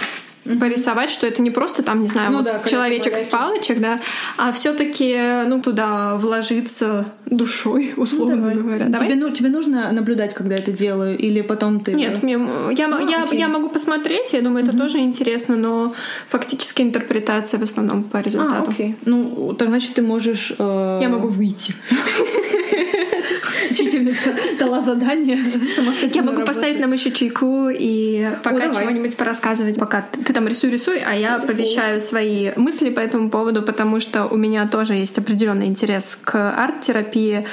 [0.49, 0.59] mm-hmm.
[0.59, 3.99] порисовать, что это не просто там, не знаю, ну, вот да, человечек с палочек, да,
[4.37, 8.87] а все-таки ну туда вложиться душой, ну, условно ну, говоря.
[8.87, 9.09] Давай.
[9.09, 11.95] Тебе, ну, тебе нужно наблюдать, когда это делаю, или потом ты.
[11.95, 12.39] Нет, мне,
[12.73, 14.81] я, ну, я, я могу посмотреть, я думаю, это mm-hmm.
[14.81, 15.95] тоже интересно, но
[16.29, 18.71] фактически интерпретация в основном по результату.
[18.71, 18.97] А, окей.
[19.05, 20.53] Ну, так значит, ты можешь.
[20.59, 20.99] Э...
[21.03, 21.75] Я могу выйти.
[23.79, 25.39] Учительница дала задание
[25.75, 26.15] самостоятельно.
[26.15, 29.79] Я могу поставить нам еще чайку и пока чего-нибудь порассказывать.
[29.79, 34.27] Пока ты там рисуй, рисуй, а я повещаю свои мысли по этому поводу, потому что
[34.27, 37.47] у меня тоже есть определенный интерес к арт-терапии.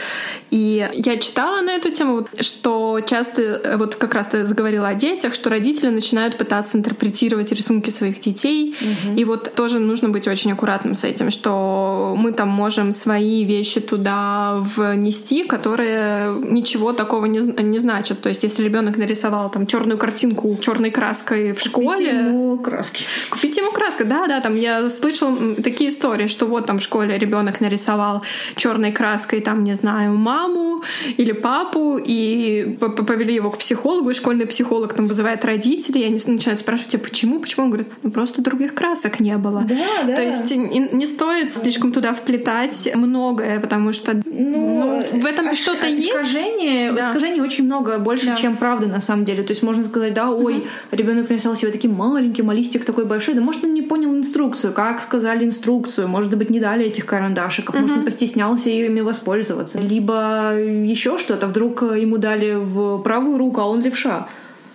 [0.50, 4.94] И я читала на эту тему, что часто, э, вот как раз ты заговорила о
[4.94, 8.76] детях, что родители начинают пытаться интерпретировать рисунки своих детей.
[8.80, 9.20] Угу.
[9.20, 13.80] И вот тоже нужно быть очень аккуратным с этим, что мы там можем свои вещи
[13.80, 18.22] туда внести, которые ничего такого не, не значат.
[18.22, 22.08] То есть, если ребенок нарисовал там черную картинку черной краской в школе.
[22.08, 23.04] Купить ему краски.
[23.30, 24.42] Купить ему краски, да, да.
[24.42, 28.24] Там я слышал такие истории, что вот там в школе ребенок нарисовал
[28.56, 30.84] черной краской, там, не знаю, маму
[31.18, 36.20] или папу, и повели его к психологу, и школьный психолог там вызывает родителей, и они
[36.28, 37.40] начинают спрашивать, а почему?
[37.40, 37.66] Почему?
[37.66, 39.62] Он говорит, ну просто других красок не было.
[39.68, 40.16] Да, да.
[40.16, 45.54] То есть не стоит слишком туда вплетать многое, потому что ну, ну, в этом а
[45.54, 46.10] что-то есть.
[46.10, 47.10] искажение, Да.
[47.10, 48.36] искажений очень много, больше, Да.
[48.36, 49.44] чем правды на самом деле.
[49.44, 53.36] То есть можно сказать, да, ой, ребенок нарисовал себе таким маленьким, а листик такой большой.
[53.36, 57.76] Да может он не понял инструкцию, как сказали инструкцию, может быть не дали этих карандашиков,
[57.76, 59.80] может он постеснялся ими воспользоваться.
[59.80, 64.28] Либо еще что-то, вдруг ему дали в правую руку, а он левша.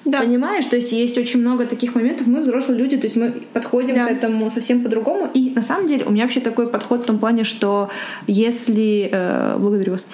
[0.05, 0.21] Да.
[0.21, 0.65] Понимаешь?
[0.67, 2.27] То есть есть очень много таких моментов.
[2.27, 4.07] Мы взрослые люди, то есть мы подходим Да.
[4.07, 5.31] к этому совсем по-другому.
[5.35, 7.91] И на самом деле у меня вообще такой подход в том плане, что
[8.27, 9.11] если...
[9.13, 10.07] э, благодарю вас.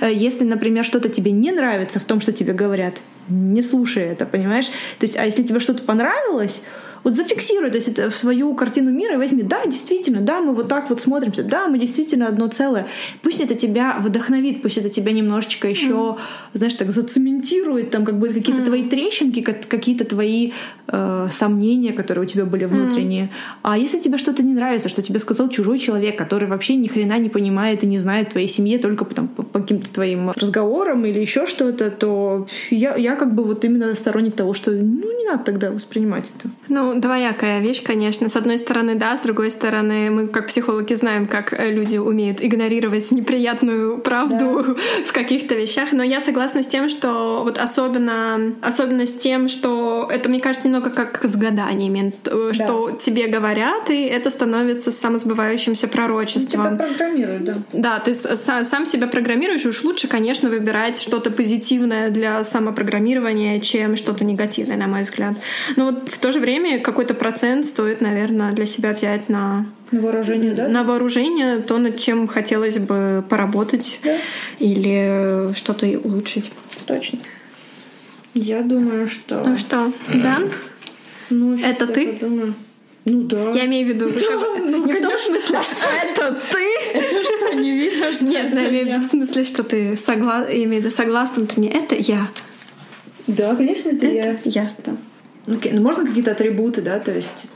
[0.10, 4.66] Если, например, что-то тебе не нравится в том, что тебе говорят, не слушай это, понимаешь?
[4.98, 6.62] То есть, а если тебе что-то понравилось,
[7.06, 10.52] вот зафиксируй, то есть это в свою картину мира и возьми, да, действительно, да, мы
[10.54, 12.86] вот так вот смотримся, да, мы действительно одно целое.
[13.22, 16.16] Пусть это тебя вдохновит, пусть это тебя немножечко еще,
[16.52, 20.50] знаешь, так зацементирует, там как бы какие-то твои трещинки, как- какие-то твои
[20.88, 23.30] э, сомнения, которые у тебя были внутренние.
[23.62, 27.18] А если тебе что-то не нравится, что тебе сказал чужой человек, который вообще ни хрена
[27.18, 31.04] не понимает и не знает твоей семье только по, там, по- по каким-то твоим разговорам
[31.06, 35.24] или еще что-то, то я, я как бы вот именно сторонник того, что ну не
[35.24, 36.48] надо тогда воспринимать это.
[36.68, 38.28] Ну, двоякая вещь, конечно.
[38.28, 42.42] С одной стороны, да, с другой стороны, мы как психологи знаем, как э, люди умеют
[42.42, 44.76] игнорировать неприятную правду
[45.06, 45.92] в каких-то вещах.
[45.92, 50.68] Но я согласна с тем, что вот особенно, особенно с тем, что это, мне кажется,
[50.68, 56.76] немного как с гаданиями, э, что тебе говорят, и это становится самосбывающимся пророчеством.
[56.76, 57.54] программируют, да.
[57.72, 63.96] Да, ты сам себя программируешь, и уж лучше, конечно, выбирать что-то позитивное для самопрограммирования, чем
[63.96, 65.34] что-то негативное, на мой взгляд.
[65.76, 70.00] Но вот в то же время какой-то процент стоит, наверное, для себя взять на, На
[70.00, 70.68] вооружение, да?
[70.68, 74.00] на вооружение то, над чем хотелось бы поработать
[74.60, 76.52] или что-то улучшить.
[76.86, 77.18] Точно.
[78.34, 79.42] Я думаю, что...
[79.44, 80.50] Ну что, Дан?
[81.30, 82.06] Ну, это я ты?
[82.12, 82.54] подумаю.
[83.04, 83.50] Ну да.
[83.52, 84.06] Я имею в виду...
[84.08, 86.66] ну, не в том смысле, что это ты.
[86.94, 88.94] Это что, не видно, что Нет, я имею в я?
[88.94, 91.68] виду в смысле, что ты согла- я имею в виду согласна ты мне.
[91.70, 92.28] Это я.
[93.26, 94.32] Да, конечно, это, я.
[94.32, 94.72] Это я.
[94.84, 94.96] Да.
[95.46, 97.48] Окей, ну можно какие-то атрибуты, да, то есть...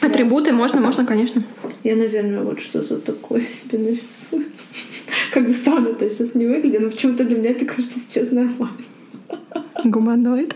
[0.00, 1.42] Атрибуты можно, можно, конечно.
[1.82, 4.44] Я, наверное, вот что-то такое себе нарисую.
[5.32, 8.76] Как бы странно это сейчас не выглядит, но почему-то для меня это кажется сейчас нормально.
[9.84, 10.54] Гуманоид.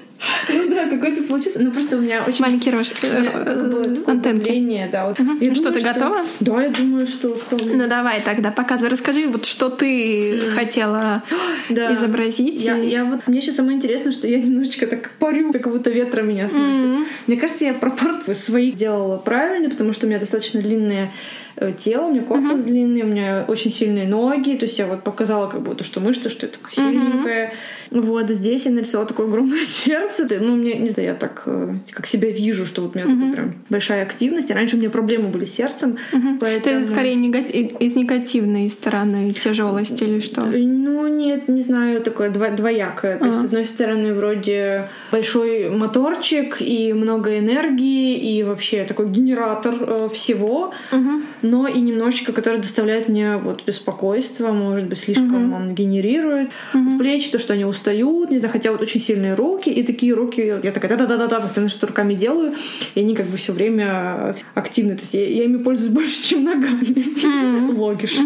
[0.48, 1.60] Ну да, какой-то получился.
[1.60, 2.42] Ну просто у меня очень...
[2.44, 4.88] Маленький было э, такое антенки.
[4.90, 5.06] да.
[5.08, 5.18] Вот.
[5.18, 5.38] Мгм.
[5.40, 6.22] Я Ну что, думаю, ты готова?
[6.40, 7.74] Да, я думаю, что вполне.
[7.76, 11.22] Ну давай тогда показывай, расскажи, вот что ты хотела
[11.68, 11.92] Да.
[11.94, 12.62] изобразить.
[12.62, 15.90] Я, и- я вот мне сейчас самое интересное, что я немножечко так парю, как будто
[15.90, 17.06] ветра меня сносит.
[17.26, 21.12] Мне кажется, я пропорции своих делала правильно, потому что у меня достаточно длинное
[21.56, 25.02] э, тело, у меня корпус длинный, у меня очень сильные ноги, то есть я вот
[25.02, 27.52] показала как будто, что мышцы, что я такая сильненькая.
[27.90, 30.26] Вот здесь я нарисовала такое огромное сердце.
[30.28, 33.08] Ты- Ну, мне, не знаю, я так э, как себя вижу, что вот у меня
[33.10, 34.50] такая прям большая активность.
[34.50, 36.76] И раньше у меня проблемы были с сердцем, То поэтому...
[36.78, 40.42] есть скорее нега- и- из негативной стороны тяжелости или что?
[40.44, 43.18] Ну, нет, не знаю, такое дво- двоякое.
[43.18, 43.40] То есть, А.
[43.42, 50.72] с одной стороны, вроде большой моторчик и много энергии, и вообще такой генератор э, всего,
[50.92, 51.24] Мгм.
[51.42, 57.30] но и немножечко, который доставляет мне вот беспокойство, может быть, слишком он генерирует в плечи,
[57.30, 60.72] то, что они устают, не знаю, хотя вот очень сильные руки, и такие руки, я
[60.72, 62.54] такая да-да-да-да, постоянно что-то руками делаю,
[62.94, 66.44] и они как бы все время активны, то есть я, я ими пользуюсь больше, чем
[66.44, 67.72] ногами.
[67.72, 68.16] Логиш.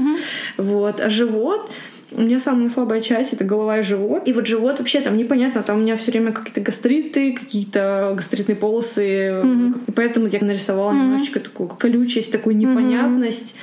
[0.57, 1.01] Вот.
[1.01, 1.71] А живот
[2.17, 4.23] у меня самая слабая часть это голова и живот.
[4.27, 8.57] И вот живот вообще там непонятно, там у меня все время какие-то гастриты, какие-то гастритные
[8.57, 9.43] полосы.
[9.87, 13.57] И поэтому я нарисовала немножечко такую колючесть, такую непонятность.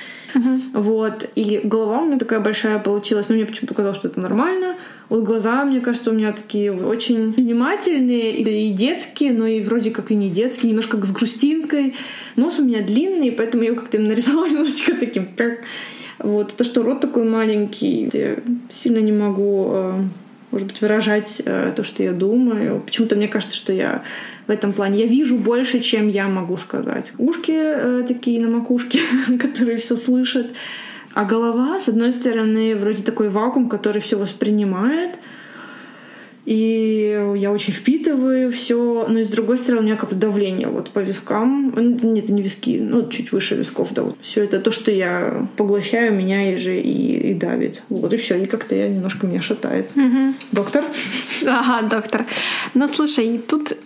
[0.73, 1.29] Вот.
[1.35, 3.29] И голова у меня такая большая получилась.
[3.29, 4.75] Но мне почему-то показалось, что это нормально.
[5.11, 10.09] Вот глаза, мне кажется, у меня такие очень внимательные и детские, но и вроде как
[10.09, 11.95] и не детские, немножко как с грустинкой.
[12.37, 15.27] Нос у меня длинный, поэтому я его как-то нарисовала немножечко таким.
[16.19, 16.55] Вот.
[16.55, 18.37] То, что рот такой маленький, я
[18.69, 20.03] сильно не могу э,
[20.51, 22.79] может быть, выражать э, то, что я думаю.
[22.79, 24.05] Почему-то мне кажется, что я
[24.47, 27.11] в этом плане я вижу больше, чем я могу сказать.
[27.17, 29.01] Ушки э, такие на макушке,
[29.41, 30.53] которые все слышат.
[31.13, 35.19] А голова, с одной стороны, вроде такой вакуум, который все воспринимает.
[36.43, 40.89] И я очень впитываю все, но и с другой стороны у меня как-то давление вот
[40.89, 41.71] по вискам.
[41.77, 44.01] Нет, это не виски, ну чуть выше висков, да.
[44.01, 47.83] Вот все это то, что я поглощаю, меня и же и, и давит.
[47.89, 49.91] Вот и все, и как-то я немножко меня шатает.
[50.51, 50.83] Доктор?
[51.45, 52.25] Ага, доктор.
[52.73, 53.77] Ну, слушай, тут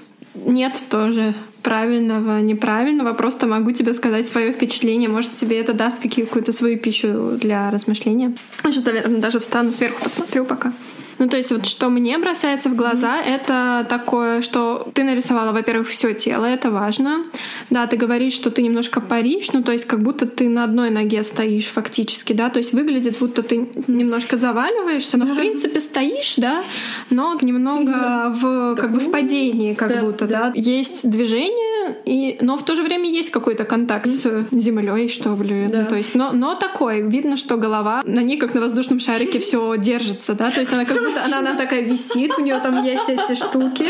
[0.45, 1.33] нет тоже
[1.65, 3.13] правильного, неправильного.
[3.13, 5.09] Просто могу тебе сказать свое впечатление.
[5.09, 8.33] Может, тебе это даст какую-то свою пищу для размышления.
[8.63, 10.71] Сейчас, наверное, даже встану сверху, посмотрю пока.
[11.17, 13.35] Ну, то есть вот что мне бросается в глаза, mm-hmm.
[13.35, 17.23] это такое, что ты нарисовала, во-первых, все тело, это важно.
[17.69, 20.89] Да, ты говоришь, что ты немножко паришь, ну, то есть как будто ты на одной
[20.89, 26.35] ноге стоишь фактически, да, то есть выглядит, будто ты немножко заваливаешься, но, в принципе, стоишь,
[26.37, 26.63] да,
[27.09, 30.49] но немного в, как бы в падении как да, будто, да.
[30.49, 30.51] да.
[30.55, 35.67] Есть движение, и, но в то же время есть какой-то контакт с землей, что ли.
[35.67, 35.81] Да.
[35.81, 39.39] Ну, то есть, но, но такой, видно, что голова, на ней как на воздушном шарике
[39.45, 42.83] все держится, да, то есть она как будто она, она такая висит, у нее там
[42.83, 43.89] есть эти штуки,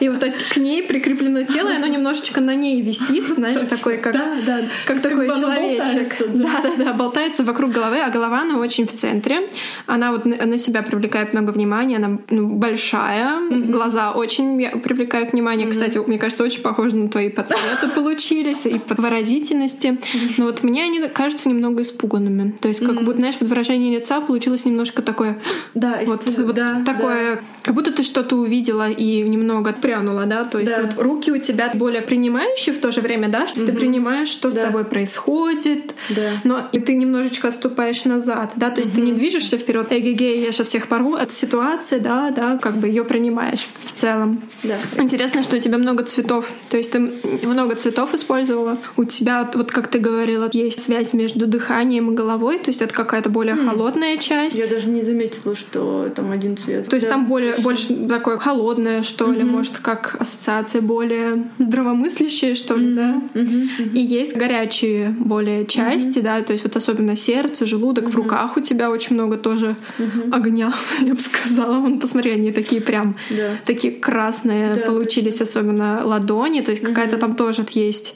[0.00, 4.12] и вот к ней прикреплено тело, и оно немножечко на ней висит, знаешь, такой как,
[4.12, 4.60] да, да.
[4.86, 6.16] как такой как человечек.
[6.28, 6.60] Да.
[6.62, 9.50] да, да, да, болтается вокруг головы, а голова она очень в центре.
[9.86, 13.70] Она вот на себя привлекает много внимания, она ну, большая, mm-hmm.
[13.70, 15.66] глаза очень привлекают внимание.
[15.66, 15.70] Mm-hmm.
[15.70, 19.98] Кстати, мне кажется, очень похожи на твои по цвету получились и по выразительности.
[20.38, 22.52] Но вот мне они кажутся немного испуганными.
[22.60, 23.04] То есть, как mm-hmm.
[23.04, 25.38] будто, знаешь, вот выражение лица получилось немножко такое.
[25.74, 27.42] Да, вот, вот да, такое, да.
[27.62, 30.82] как будто ты что-то увидела и немного отпрянула, да, то есть да.
[30.82, 33.66] вот руки у тебя более принимающие в то же время, да, что угу.
[33.66, 34.62] ты принимаешь, что да.
[34.62, 36.32] с тобой происходит, да.
[36.44, 39.00] но и ты немножечко отступаешь назад, да, то есть угу.
[39.00, 42.88] ты не движешься вперед, эгегей, я сейчас всех порву, от ситуации, да, да, как бы
[42.88, 44.42] ее принимаешь в целом.
[44.62, 44.76] Да.
[44.98, 46.98] Интересно, что у тебя много цветов, то есть ты
[47.42, 52.58] много цветов использовала, у тебя вот, как ты говорила, есть связь между дыханием и головой,
[52.58, 53.68] то есть это какая-то более mm.
[53.68, 54.56] холодная часть.
[54.56, 56.88] Я даже не заметила, что там один цвет.
[56.88, 59.38] То есть да, там более, больше такое холодное, что mm-hmm.
[59.38, 62.94] ли, может, как ассоциация более здравомыслящая, что ли, mm-hmm.
[62.94, 63.40] да.
[63.40, 63.92] Mm-hmm.
[63.92, 66.22] И есть горячие более части, mm-hmm.
[66.22, 68.10] да, то есть вот особенно сердце, желудок, mm-hmm.
[68.10, 70.32] в руках у тебя очень много тоже mm-hmm.
[70.32, 71.80] огня, я бы сказала.
[71.80, 73.56] Вон, посмотри, они такие прям, да.
[73.64, 76.86] такие красные да, получились, особенно ладони, то есть mm-hmm.
[76.86, 78.14] какая-то там тоже есть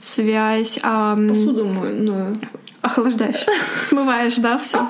[0.00, 0.78] связь.
[0.82, 1.16] А...
[1.16, 2.34] Посуду мою
[2.82, 3.44] охлаждаешь,
[3.88, 4.88] смываешь, да, все,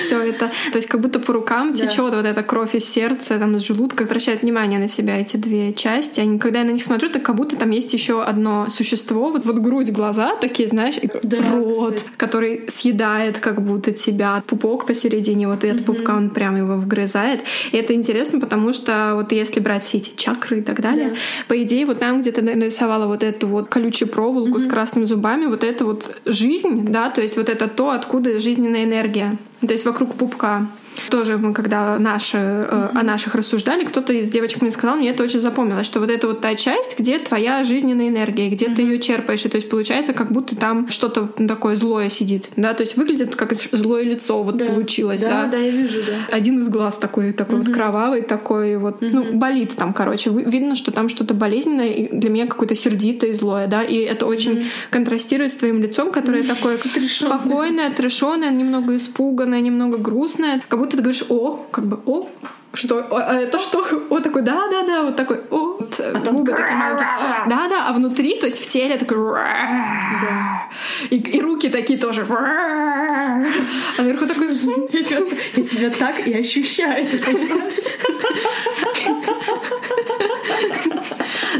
[0.00, 0.50] все это.
[0.72, 4.04] То есть как будто по рукам течет вот эта кровь из сердца, там из желудка,
[4.04, 6.20] обращает внимание на себя эти две части.
[6.20, 9.44] Они, когда я на них смотрю, так как будто там есть еще одно существо, вот
[9.44, 12.12] вот грудь, глаза такие, знаешь, и да, рот, кстати.
[12.16, 15.94] который съедает как будто тебя, пупок посередине, вот этот угу.
[15.94, 17.42] пупка он прям его вгрызает.
[17.72, 21.16] И это интересно, потому что вот если брать все эти чакры и так далее, да.
[21.48, 24.60] по идее вот там, где ты нарисовала вот эту вот колючую проволоку угу.
[24.60, 28.84] с красными зубами, вот это вот жизнь да, то есть вот это то, откуда жизненная
[28.84, 30.66] энергия, то есть вокруг пупка.
[31.10, 32.98] Тоже мы, когда наши, mm-hmm.
[32.98, 36.26] о наших рассуждали, кто-то из девочек мне сказал, мне это очень запомнилось, что вот это
[36.28, 38.74] вот та часть, где твоя жизненная энергия, где mm-hmm.
[38.74, 42.74] ты ее черпаешь, и то есть получается, как будто там что-то такое злое сидит, да,
[42.74, 44.66] то есть выглядит как злое лицо вот да.
[44.66, 45.44] получилось, да.
[45.44, 46.34] Да, да, я вижу, да.
[46.36, 47.66] Один из глаз такой, такой mm-hmm.
[47.66, 49.10] вот кровавый, такой вот, mm-hmm.
[49.12, 53.32] ну, болит там, короче, видно, что там что-то болезненное, и для меня какое-то сердитое и
[53.32, 54.66] злое, да, и это очень mm-hmm.
[54.90, 56.54] контрастирует с твоим лицом, которое mm-hmm.
[56.54, 56.78] такое
[57.08, 62.28] спокойное, трешёное, немного испуганное, немного грустное, как будто ты говоришь «о», как бы «о»,
[62.72, 63.84] что а это что?
[64.10, 67.06] Вот такой, да, да, да, вот такой, о, вот, а губы такие маленькие.
[67.48, 70.68] Да, да, а внутри, то есть в теле такой, да.
[71.10, 72.24] и, и руки такие тоже.
[72.30, 75.26] А наверху такой, я себя,
[75.56, 77.74] я себя так и ощущаю, ты понимаешь?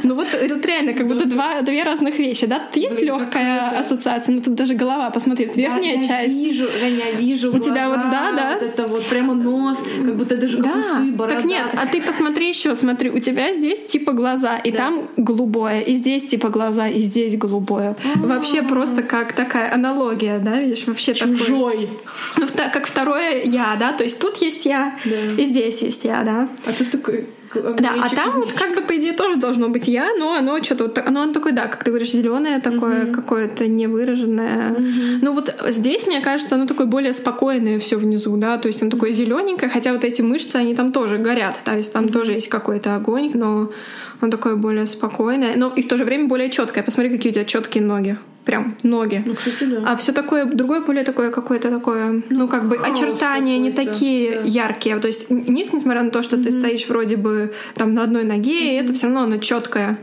[0.04, 2.60] Ну вот, вот реально, как будто два, две разных вещи, да?
[2.60, 6.34] Тут есть легкая ассоциация, но тут даже голова, посмотри, верхняя я часть.
[6.34, 7.54] Вижу, Женя, вижу.
[7.54, 8.58] У тебя вот, да, да.
[8.60, 10.78] Вот это вот прямо нос, как будто даже да.
[10.78, 11.36] усы, борода.
[11.36, 14.78] Так нет, а ты посмотри еще, смотри, у тебя здесь типа глаза, и да.
[14.78, 17.90] там голубое, и здесь типа глаза, и здесь голубое.
[17.90, 18.26] А-а-а.
[18.26, 21.88] Вообще просто как такая аналогия, да, видишь, вообще Чужой.
[21.88, 21.88] Такой.
[22.36, 25.42] Ну, как второе я, да, то есть тут есть я, да.
[25.42, 26.48] и здесь есть я, да.
[26.66, 30.14] А ты такой да, а там вот как бы по идее тоже должно быть я,
[30.18, 33.12] но оно что-то вот оно, оно такое, да, как ты говоришь, зеленое такое, mm-hmm.
[33.12, 34.70] какое-то невыраженное.
[34.70, 35.18] Mm-hmm.
[35.22, 38.90] Ну вот здесь, мне кажется, оно такое более спокойное все внизу, да, то есть оно
[38.90, 42.12] такое зелененькое, хотя вот эти мышцы, они там тоже горят, то есть там mm-hmm.
[42.12, 43.70] тоже есть какой-то огонь, но
[44.20, 46.84] он такое более спокойное, но и в то же время более четкое.
[46.84, 49.22] Посмотри, какие у тебя четкие ноги прям ноги.
[49.24, 49.84] Ну, кстати, да.
[49.86, 54.42] А все такое, другое более такое какое-то такое, ну, как бы очертания не такие да.
[54.44, 54.98] яркие.
[54.98, 56.44] То есть низ, несмотря на то, что mm-hmm.
[56.44, 58.84] ты стоишь вроде бы там на одной ноге, mm-hmm.
[58.84, 59.98] это все равно оно четкое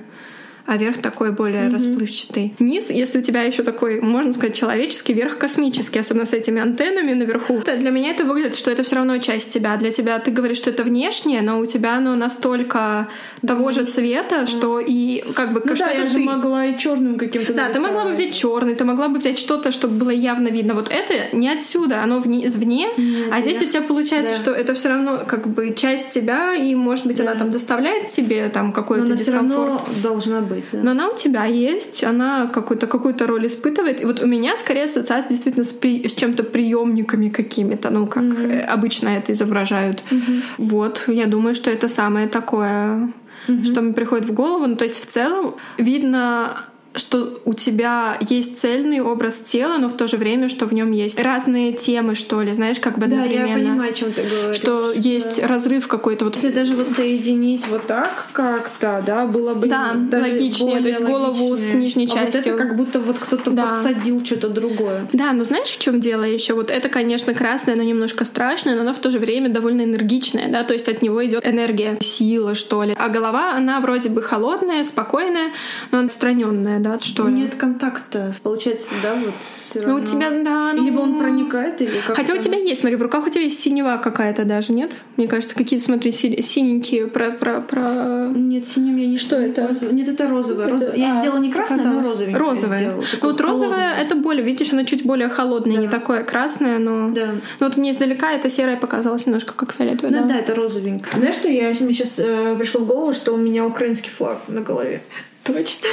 [0.68, 1.74] а верх такой более mm-hmm.
[1.74, 2.54] расплывчатый.
[2.60, 7.14] Низ, если у тебя еще такой, можно сказать, человеческий, верх космический, особенно с этими антеннами
[7.14, 7.62] наверху.
[7.64, 9.78] Для меня это выглядит, что это все равно часть тебя.
[9.78, 13.08] Для тебя ты говоришь, что это внешнее, но у тебя оно настолько
[13.46, 16.12] того же цвета, что и как бы ну что да, я ты...
[16.12, 17.54] же могла и черным каким-то.
[17.54, 20.74] Да, ты могла бы взять черный, ты могла бы взять что-то, чтобы было явно видно.
[20.74, 23.30] Вот это не отсюда, оно вне, извне, mm-hmm.
[23.32, 24.42] а здесь у тебя получается, да.
[24.42, 27.24] что это все равно как бы часть тебя, и может быть да.
[27.24, 29.22] она там доставляет тебе там какой-то дискомфорт.
[29.22, 30.80] Все равно должна быть быть, да.
[30.84, 34.02] Но она у тебя есть, она какую-то какую-то роль испытывает.
[34.02, 38.24] И вот у меня скорее ассоциация действительно с, при, с чем-то приемниками какими-то, ну, как
[38.24, 38.62] mm-hmm.
[38.62, 40.04] обычно это изображают.
[40.10, 40.42] Mm-hmm.
[40.58, 43.12] Вот, я думаю, что это самое такое,
[43.48, 43.66] mm-hmm.
[43.66, 44.66] что мне приходит в голову.
[44.68, 46.58] Ну, то есть в целом видно
[46.98, 50.92] что у тебя есть цельный образ тела, но в то же время, что в нем
[50.92, 53.48] есть разные темы, что ли, знаешь, как бы да, одновременно.
[53.48, 54.58] я понимаю, о чем ты говоришь.
[54.58, 55.48] Что есть да.
[55.48, 56.26] разрыв какой-то.
[56.26, 56.36] Вот.
[56.36, 61.02] Если даже вот соединить вот так как-то, да, было бы да, даже логичнее, то есть
[61.02, 62.22] голову с нижней частью.
[62.22, 63.68] А вот это как будто вот кто-то да.
[63.68, 65.08] подсадил что-то другое.
[65.14, 66.54] Да, но знаешь, в чем дело еще?
[66.54, 70.48] Вот это, конечно, красное, но немножко страшное, но оно в то же время довольно энергичное,
[70.52, 72.96] да, то есть от него идет энергия, сила, что ли.
[72.98, 75.52] А голова, она вроде бы холодная, спокойная,
[75.92, 77.36] но отстраненная, да, что ли?
[77.36, 79.98] Нет контакта, получается, да, вот все равно.
[79.98, 80.84] Ну, у тебя, да, ну...
[80.84, 83.60] Либо он проникает, или как Хотя у тебя есть, смотри, в руках у тебя есть
[83.60, 84.92] синева какая-то даже, нет?
[85.16, 87.32] Мне кажется, какие-то, смотри, синенькие про...
[87.32, 88.28] про, про...
[88.34, 89.76] Нет, синим я не Что это?
[89.92, 90.68] Нет, это розовое.
[90.68, 90.96] розовое.
[90.96, 92.38] Я а, сделала не красное, но розовое.
[92.38, 92.96] Розовое.
[92.96, 95.82] Ну, вот розовое— это более, видишь, оно чуть более холодное, да.
[95.82, 97.10] не такое красное, но...
[97.12, 97.36] Да.
[97.60, 100.12] Но вот мне издалека это серое показалось немножко как фиолетовое.
[100.12, 101.18] Ну да, да, это розовенькое.
[101.18, 104.62] Знаешь, что я мне сейчас э, пришло в голову, что у меня украинский флаг на
[104.62, 105.02] голове.
[105.48, 105.88] Точно.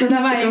[0.00, 0.44] Ну, давай.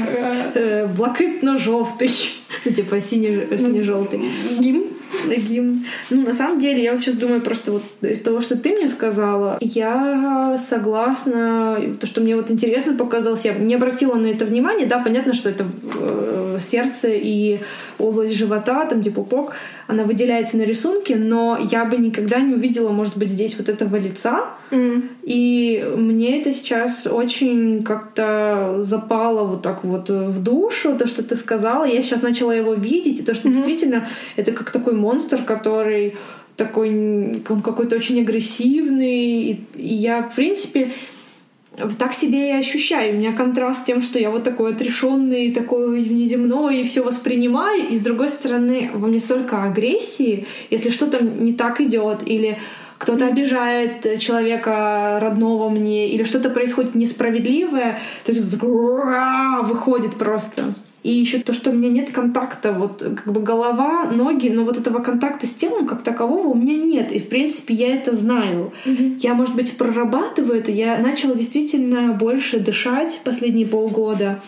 [0.55, 2.42] Э, блакитно-жовтий.
[2.65, 4.21] Ну, типа синий-желтый.
[4.59, 4.83] Гимн?
[5.27, 5.85] Гимн.
[6.09, 8.87] Ну, на самом деле, я вот сейчас думаю просто вот из того, что ты мне
[8.87, 14.87] сказала, я согласна, то, что мне вот интересно показалось, я не обратила на это внимание,
[14.87, 15.65] да, понятно, что это
[15.99, 17.59] э, сердце и
[17.99, 19.53] область живота, там, где пупок,
[19.87, 23.95] она выделяется на рисунке, но я бы никогда не увидела, может быть, здесь вот этого
[23.97, 25.09] лица, mm.
[25.23, 31.35] и мне это сейчас очень как-то запало вот так вот в душу, то, что ты
[31.35, 33.53] сказала, я сейчас начала его видеть, и то, что mm-hmm.
[33.53, 36.15] действительно это как такой монстр, который
[36.55, 39.43] такой, он какой-то очень агрессивный.
[39.43, 40.91] И, и я, в принципе,
[41.97, 43.15] так себе и ощущаю.
[43.15, 47.89] У меня контраст с тем, что я вот такой отрешенный, такой внеземной, и все воспринимаю.
[47.89, 52.59] И с другой стороны, во мне столько агрессии, если что-то не так идет, или
[52.99, 58.43] кто-то обижает человека родного мне, или что-то происходит несправедливое, то есть
[59.63, 60.73] выходит просто.
[61.03, 64.77] И еще то, что у меня нет контакта, вот как бы голова, ноги, но вот
[64.77, 67.11] этого контакта с телом как такового у меня нет.
[67.11, 68.71] И в принципе я это знаю.
[68.85, 69.17] Mm-hmm.
[69.19, 70.71] Я, может быть, прорабатываю это.
[70.71, 74.41] Я начала действительно больше дышать последние полгода.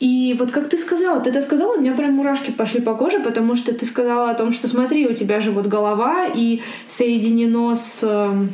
[0.00, 3.20] И вот как ты сказала, ты это сказала, у меня прям мурашки пошли по коже,
[3.20, 7.76] потому что ты сказала о том, что смотри, у тебя же вот голова и соединено
[7.76, 8.52] с эм,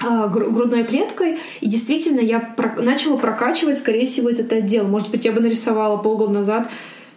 [0.00, 4.86] грудной клеткой, и действительно я про- начала прокачивать, скорее всего, этот отдел.
[4.86, 6.68] Может быть, я бы нарисовала полгода назад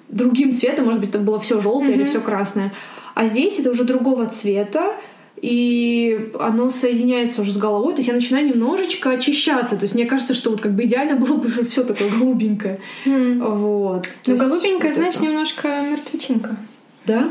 [0.09, 1.95] другим цветом, может быть, там было все желтое mm-hmm.
[1.95, 2.73] или все красное.
[3.15, 4.95] А здесь это уже другого цвета,
[5.41, 9.75] и оно соединяется уже с головой, то есть я начинаю немножечко очищаться.
[9.75, 12.79] То есть мне кажется, что вот как бы идеально было бы все такое голубенькое.
[13.05, 13.55] Mm.
[13.55, 14.07] Вот.
[14.27, 15.23] Ну, голубенькое, вот знаешь, это.
[15.25, 16.55] немножко мертвечинка.
[17.05, 17.29] Да?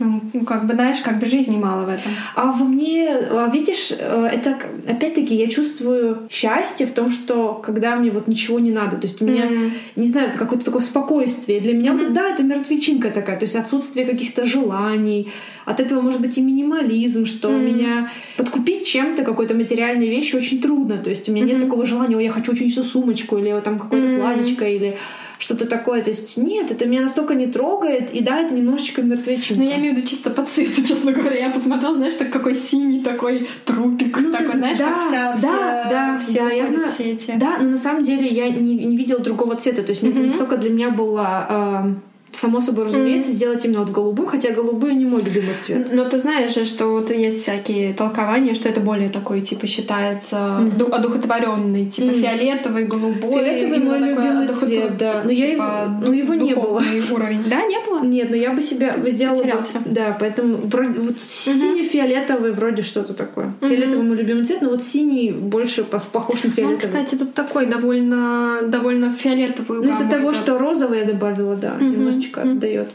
[0.00, 2.10] Ну, ну, как бы, знаешь, как бы жизни мало в этом.
[2.34, 7.94] А во мне, а, видишь, э, это, опять-таки, я чувствую счастье в том, что когда
[7.94, 9.72] мне вот ничего не надо, то есть у меня, mm-hmm.
[9.94, 11.60] не знаю, это какое-то такое спокойствие.
[11.60, 12.06] Для меня, mm-hmm.
[12.06, 15.32] вот, да, это мертвечинка такая, то есть отсутствие каких-то желаний,
[15.64, 17.64] от этого может быть и минимализм, что mm-hmm.
[17.64, 21.52] меня подкупить чем-то, какой-то материальной вещи очень трудно, то есть у меня mm-hmm.
[21.52, 24.20] нет такого желания, ой, я хочу очень сумочку, или там какое-то mm-hmm.
[24.20, 24.98] платьечко, или
[25.38, 26.02] что-то такое.
[26.02, 29.62] То есть нет, это меня настолько не трогает, и да, это немножечко мертвечинка.
[29.62, 31.36] Ну, я имею в виду чисто по цвету, честно говоря.
[31.36, 34.18] Я посмотрела, знаешь, так какой синий такой трупик.
[34.18, 36.88] Ну, такой, ты, знаешь, да, как вся, да, вся, да, все, да, я знаю.
[36.88, 37.32] все эти.
[37.36, 39.82] Да, но на самом деле я не, не видела другого цвета.
[39.82, 40.10] То есть mm-hmm.
[40.10, 41.46] это не только для меня было...
[41.50, 43.34] Э, само собой разумеется, mm-hmm.
[43.34, 45.88] сделать именно вот голубым, хотя голубой не мой любимый цвет.
[45.92, 50.36] Но ты знаешь же, что вот есть всякие толкования, что это более такой, типа, считается
[50.36, 50.90] mm-hmm.
[50.90, 52.20] одухотворенный, типа mm-hmm.
[52.20, 53.44] фиолетовый, голубой.
[53.44, 54.60] Фиолетовый мой любимый одухотв...
[54.60, 55.22] цвет, да.
[55.24, 56.82] Но я типа, но его не было.
[57.10, 57.44] уровень.
[57.48, 58.04] Да, не было?
[58.04, 59.38] Нет, но я бы себя сделала...
[59.38, 59.78] Потерялся.
[59.80, 61.54] Бы, да, поэтому вроде, вот mm-hmm.
[61.54, 63.46] синий-фиолетовый вроде что-то такое.
[63.46, 63.68] Mm-hmm.
[63.68, 66.74] Фиолетовый мой любимый цвет, но вот синий больше похож на фиолетовый.
[66.74, 71.76] Ну, кстати, тут такой довольно, довольно фиолетовый Ну, из-за того, что розовый я добавила, да,
[71.78, 71.90] mm-hmm.
[71.90, 72.58] немножечко mm-hmm.
[72.58, 72.92] дает.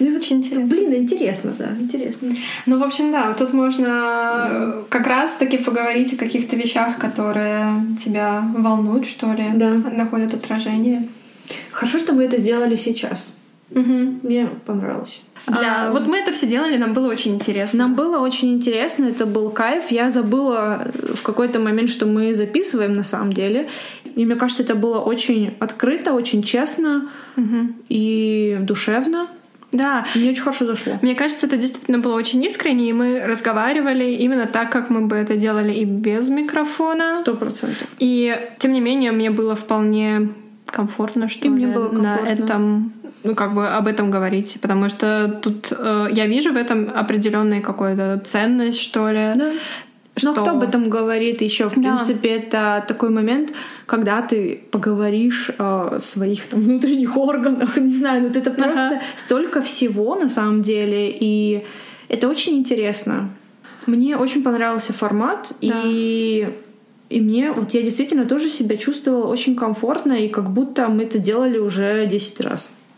[0.00, 0.66] Ну и очень интересно.
[0.66, 2.34] Блин, интересно, да, интересно.
[2.64, 4.84] Ну, в общем, да, тут можно mm.
[4.88, 7.66] как раз-таки поговорить о каких-то вещах, которые
[8.02, 9.68] тебя волнуют, что ли, да.
[9.68, 11.08] находят отражение.
[11.70, 13.32] Хорошо, что мы это сделали сейчас.
[13.70, 14.20] Угу.
[14.22, 15.20] Мне понравилось.
[15.46, 15.88] Для...
[15.88, 17.80] А, вот мы это все делали, нам было очень интересно.
[17.80, 19.90] Нам было очень интересно, это был кайф.
[19.90, 23.68] Я забыла в какой-то момент, что мы записываем на самом деле.
[24.16, 27.74] И мне кажется, это было очень открыто, очень честно угу.
[27.88, 29.28] и душевно.
[29.72, 30.06] Да.
[30.14, 30.98] Мне очень хорошо зашло.
[31.02, 35.16] Мне кажется, это действительно было очень искренне, и мы разговаривали именно так, как мы бы
[35.16, 37.16] это делали и без микрофона.
[37.20, 37.86] Сто процентов.
[37.98, 40.30] И тем не менее, мне было вполне
[40.66, 42.42] комфортно, что И мне было на комфортно.
[42.42, 42.92] этом
[43.26, 47.62] ну, как бы об этом говорить, потому что тут э, я вижу в этом определенную
[47.62, 49.32] какую-то ценность, что ли.
[49.36, 49.52] Да.
[50.18, 50.28] Что...
[50.28, 51.68] Но кто об этом говорит еще?
[51.68, 51.80] В Да.
[51.80, 53.52] принципе, это такой момент,
[53.84, 59.00] когда ты поговоришь о своих там, внутренних органах, не знаю, вот это просто Ага.
[59.16, 61.64] столько всего на самом деле, и
[62.08, 63.28] это очень интересно.
[63.86, 65.74] Мне очень понравился формат, Да.
[65.84, 66.48] и
[67.08, 71.18] и мне, вот я действительно тоже себя чувствовала очень комфортно, и как будто мы это
[71.20, 72.72] делали уже 10 раз.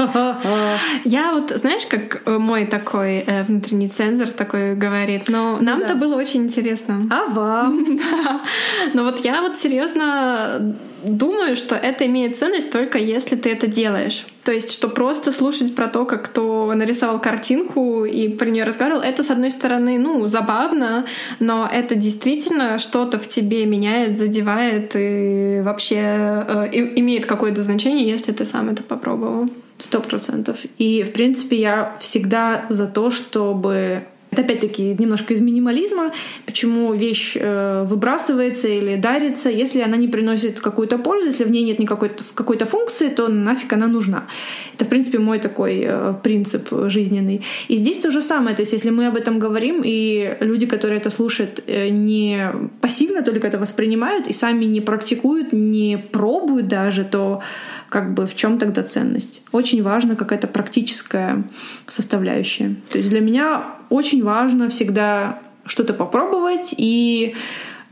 [1.04, 5.94] Я вот, знаешь, как мой такой э, внутренний цензор такой говорит, но нам-то да.
[5.94, 7.00] было очень интересно.
[7.10, 8.00] А вам?
[8.94, 14.26] Но вот я вот серьезно думаю, что это имеет ценность только если ты это делаешь.
[14.44, 19.02] То есть, что просто слушать про то, как кто нарисовал картинку и про нее разговаривал,
[19.02, 21.04] это, с одной стороны, ну, забавно,
[21.40, 28.08] но это действительно что-то в тебе меняет, задевает и вообще э, и- имеет какое-то значение,
[28.08, 29.48] если ты сам это попробовал.
[29.80, 30.58] Сто процентов.
[30.78, 34.04] И, в принципе, я всегда за то, чтобы...
[34.30, 36.12] Это опять-таки немножко из минимализма,
[36.46, 41.64] почему вещь э, выбрасывается или дарится, если она не приносит какую-то пользу, если в ней
[41.64, 44.28] нет никакой какой-то функции, то нафиг она нужна.
[44.74, 47.42] Это, в принципе, мой такой э, принцип жизненный.
[47.66, 51.00] И здесь то же самое, то есть если мы об этом говорим, и люди, которые
[51.00, 57.04] это слушают, э, не пассивно только это воспринимают и сами не практикуют, не пробуют даже,
[57.04, 57.42] то
[57.88, 59.42] как бы в чем тогда ценность?
[59.50, 61.42] Очень важна какая-то практическая
[61.88, 62.76] составляющая.
[62.92, 67.34] То есть для меня очень важно всегда что-то попробовать и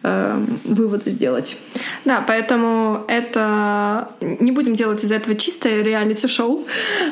[0.02, 1.56] э, выводы сделать.
[2.04, 6.66] Да, поэтому это не будем делать из этого чистое реалити-шоу.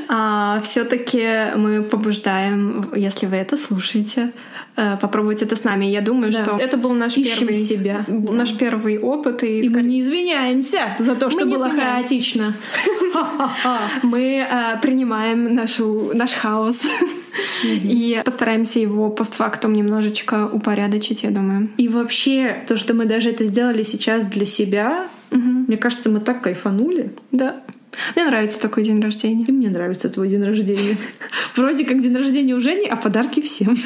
[0.09, 4.33] А все-таки мы побуждаем, если вы это слушаете,
[4.77, 5.85] э, попробовать это с нами.
[5.87, 6.45] Я думаю, Да.
[6.45, 8.05] что это был наш Ищем первый себя.
[8.09, 12.55] наш первый опыт, и, И мы скорее- не извиняемся за то, Мы что было хаотично.
[14.03, 16.81] мы э, принимаем нашу наш хаос
[17.65, 21.69] и постараемся его постфактум немножечко упорядочить, я думаю.
[21.77, 26.43] И вообще, то, что мы даже это сделали сейчас для себя, мне кажется, мы так
[26.43, 27.11] кайфанули.
[27.33, 27.63] Да.
[28.15, 29.45] Мне нравится такой день рождения.
[29.47, 30.97] И мне нравится твой день рождения.
[31.57, 33.77] Вроде как день рождения у Жени, а подарки всем.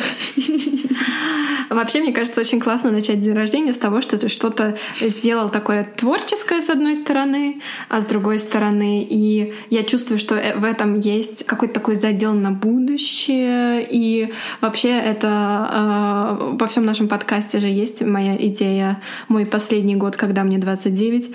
[1.71, 5.89] Вообще, мне кажется, очень классно начать день рождения с того, что ты что-то сделал такое
[5.97, 10.99] творческое с одной стороны, а с другой стороны, и я чувствую, что э, в этом
[10.99, 17.69] есть какой-то такой задел на будущее, и вообще это э, во всем нашем подкасте же
[17.69, 21.35] есть моя идея «Мой последний год, когда мне 29».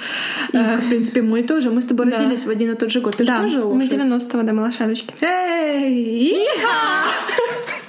[0.52, 1.72] И, в принципе, мой тоже.
[1.72, 2.18] Мы с тобой Да.
[2.18, 3.16] родились в один и тот же год.
[3.16, 3.94] Ты да, же тоже мы лошадь?
[3.94, 5.14] 90-го, да, мы лошадочки.
[5.22, 6.46] Эй!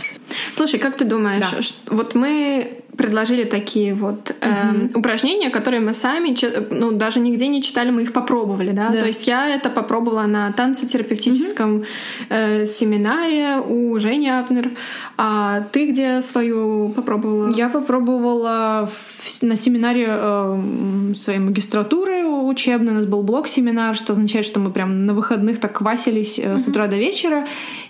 [0.57, 1.63] Слушай, как ты думаешь, Да.
[1.63, 6.35] ш- вот мы предложили такие вот эм, упражнения, которые мы сами,
[6.71, 8.89] ну, даже нигде не читали, мы их попробовали, да?
[8.89, 9.01] Да.
[9.01, 11.85] То есть я это попробовала на танцетерапевтическом
[12.31, 14.71] э, семинаре у Жени Авнер,
[15.19, 17.53] а ты где свою попробовала?
[17.55, 18.89] Я попробовала
[19.23, 22.93] в- на семинаре э, своей магистратуры учебной.
[22.93, 26.67] У нас был блок-семинар, что означает, что мы прям на выходных так квасились э, с
[26.69, 27.47] утра до вечера.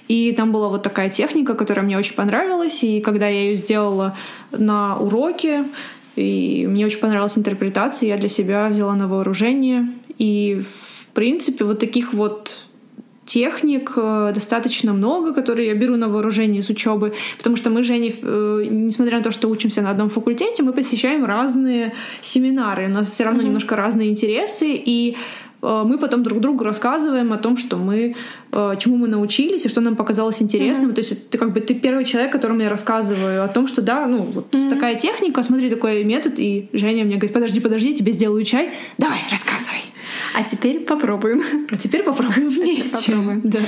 [0.09, 2.83] И там была вот такая техника, которая мне очень понравилась.
[2.85, 4.17] И когда я ее сделала
[4.53, 5.65] на уроке,
[6.17, 9.89] и мне очень понравилась интерпретация, я для себя взяла на вооружение.
[10.19, 12.63] И, в принципе, вот таких вот
[13.27, 17.87] техник э, достаточно много, которые я беру на вооружение с учебы, потому что мы с
[17.87, 21.93] Женей, э, несмотря на то, что учимся на одном факультете, мы посещаем разные
[22.23, 25.17] семинары, у нас все равно немножко разные интересы, и
[25.63, 28.15] мы потом друг другу рассказываем о том, что мы,
[28.53, 30.95] э, чему мы научились и что нам показалось интересным.
[30.95, 34.07] То есть ты как бы ты первый человек, которому я рассказываю о том, что да,
[34.07, 38.13] ну вот такая техника, смотри, такой метод, и Женя мне говорит, подожди, подожди, я тебе
[38.13, 39.81] сделаю чай, давай, рассказывай.
[40.35, 41.43] А теперь попробуем.
[41.71, 42.91] А теперь попробуем вместе.
[42.91, 43.41] Попробуем.
[43.45, 43.61] Да.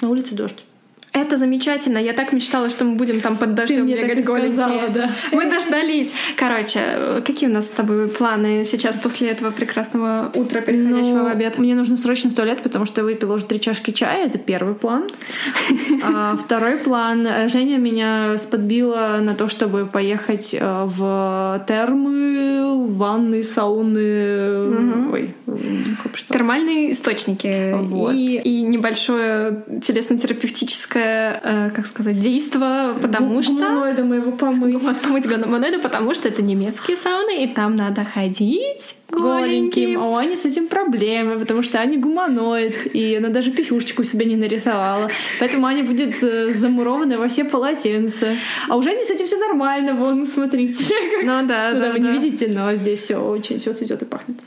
[0.00, 0.64] На улице дождь.
[1.12, 1.98] Это замечательно.
[1.98, 4.88] Я так мечтала, что мы будем там под дождем бегать голенькие.
[4.94, 5.10] да.
[5.32, 6.12] Мы дождались.
[6.36, 11.26] Короче, какие у нас с тобой планы сейчас после этого прекрасного утра, переходящего Ну, в
[11.26, 11.58] обед?
[11.58, 14.26] Мне нужно срочно в туалет, потому что я выпила уже три чашки чая.
[14.26, 15.08] Это первый план.
[16.02, 17.26] А второй план.
[17.26, 25.10] э, Женя меня сподбила на то, чтобы поехать э, в термы, ванны, сауны.
[25.12, 26.32] Ой, бы что?
[26.32, 28.14] Термальные источники Вот.
[28.14, 33.54] и, и небольшое телесно-терапевтическое гуманоидское, э, как сказать, действо, потому что...
[33.54, 34.82] Гуманоида моего помыть.
[35.02, 40.00] Помыть гуманоида, потому что это немецкие сауны, и там надо ходить голеньким.
[40.00, 44.24] А у Ани с этим проблемы, потому что Аня гуманоид, и она даже писюшечку себе
[44.26, 45.10] не нарисовала.
[45.40, 48.36] Поэтому Аня будет э, замурована во все полотенца.
[48.68, 50.94] А уже не с этим все нормально, вон, смотрите.
[51.22, 54.38] Ну да, Ну да, вы не видите, но здесь все очень все цветет и пахнет.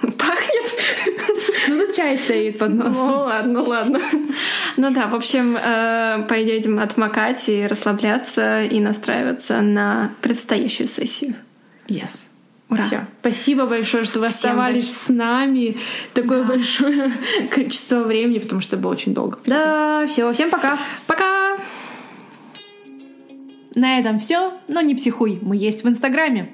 [0.00, 0.64] Пахнет?
[1.68, 3.10] Ну тут чай стоит под Ну носом.
[3.10, 4.00] ладно, ладно.
[4.76, 11.34] Ну да, в общем, э, поедем отмокать и расслабляться и настраиваться на предстоящую сессию.
[11.86, 12.26] Yes.
[12.70, 12.82] Ура.
[12.82, 13.00] Всё.
[13.20, 14.98] Спасибо большое, что вы Всем оставались большое.
[14.98, 15.76] с нами
[16.14, 17.12] такое большое
[17.50, 19.38] количество времени, потому что было очень долго.
[19.46, 20.78] Да, все, всем пока.
[21.06, 21.56] Пока!
[23.74, 26.52] На этом все, но не психуй, мы есть в Инстаграме.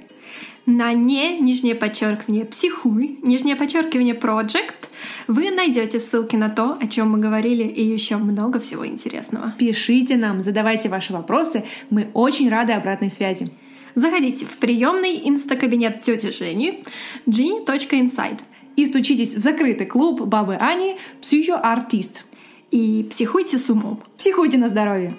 [0.66, 4.88] На не, нижнее подчеркивание, психуй, нижнее подчеркивание, project,
[5.26, 9.52] вы найдете ссылки на то, о чем мы говорили, и еще много всего интересного.
[9.58, 13.48] Пишите нам, задавайте ваши вопросы, мы очень рады обратной связи.
[13.94, 16.82] Заходите в приемный инстакабинет тети Жени
[17.26, 18.38] genie.inside
[18.76, 22.24] И стучитесь в закрытый клуб Бабы Ани «Психоартист».
[22.70, 24.00] и психуйте с умом.
[24.16, 25.12] Психуйте на здоровье!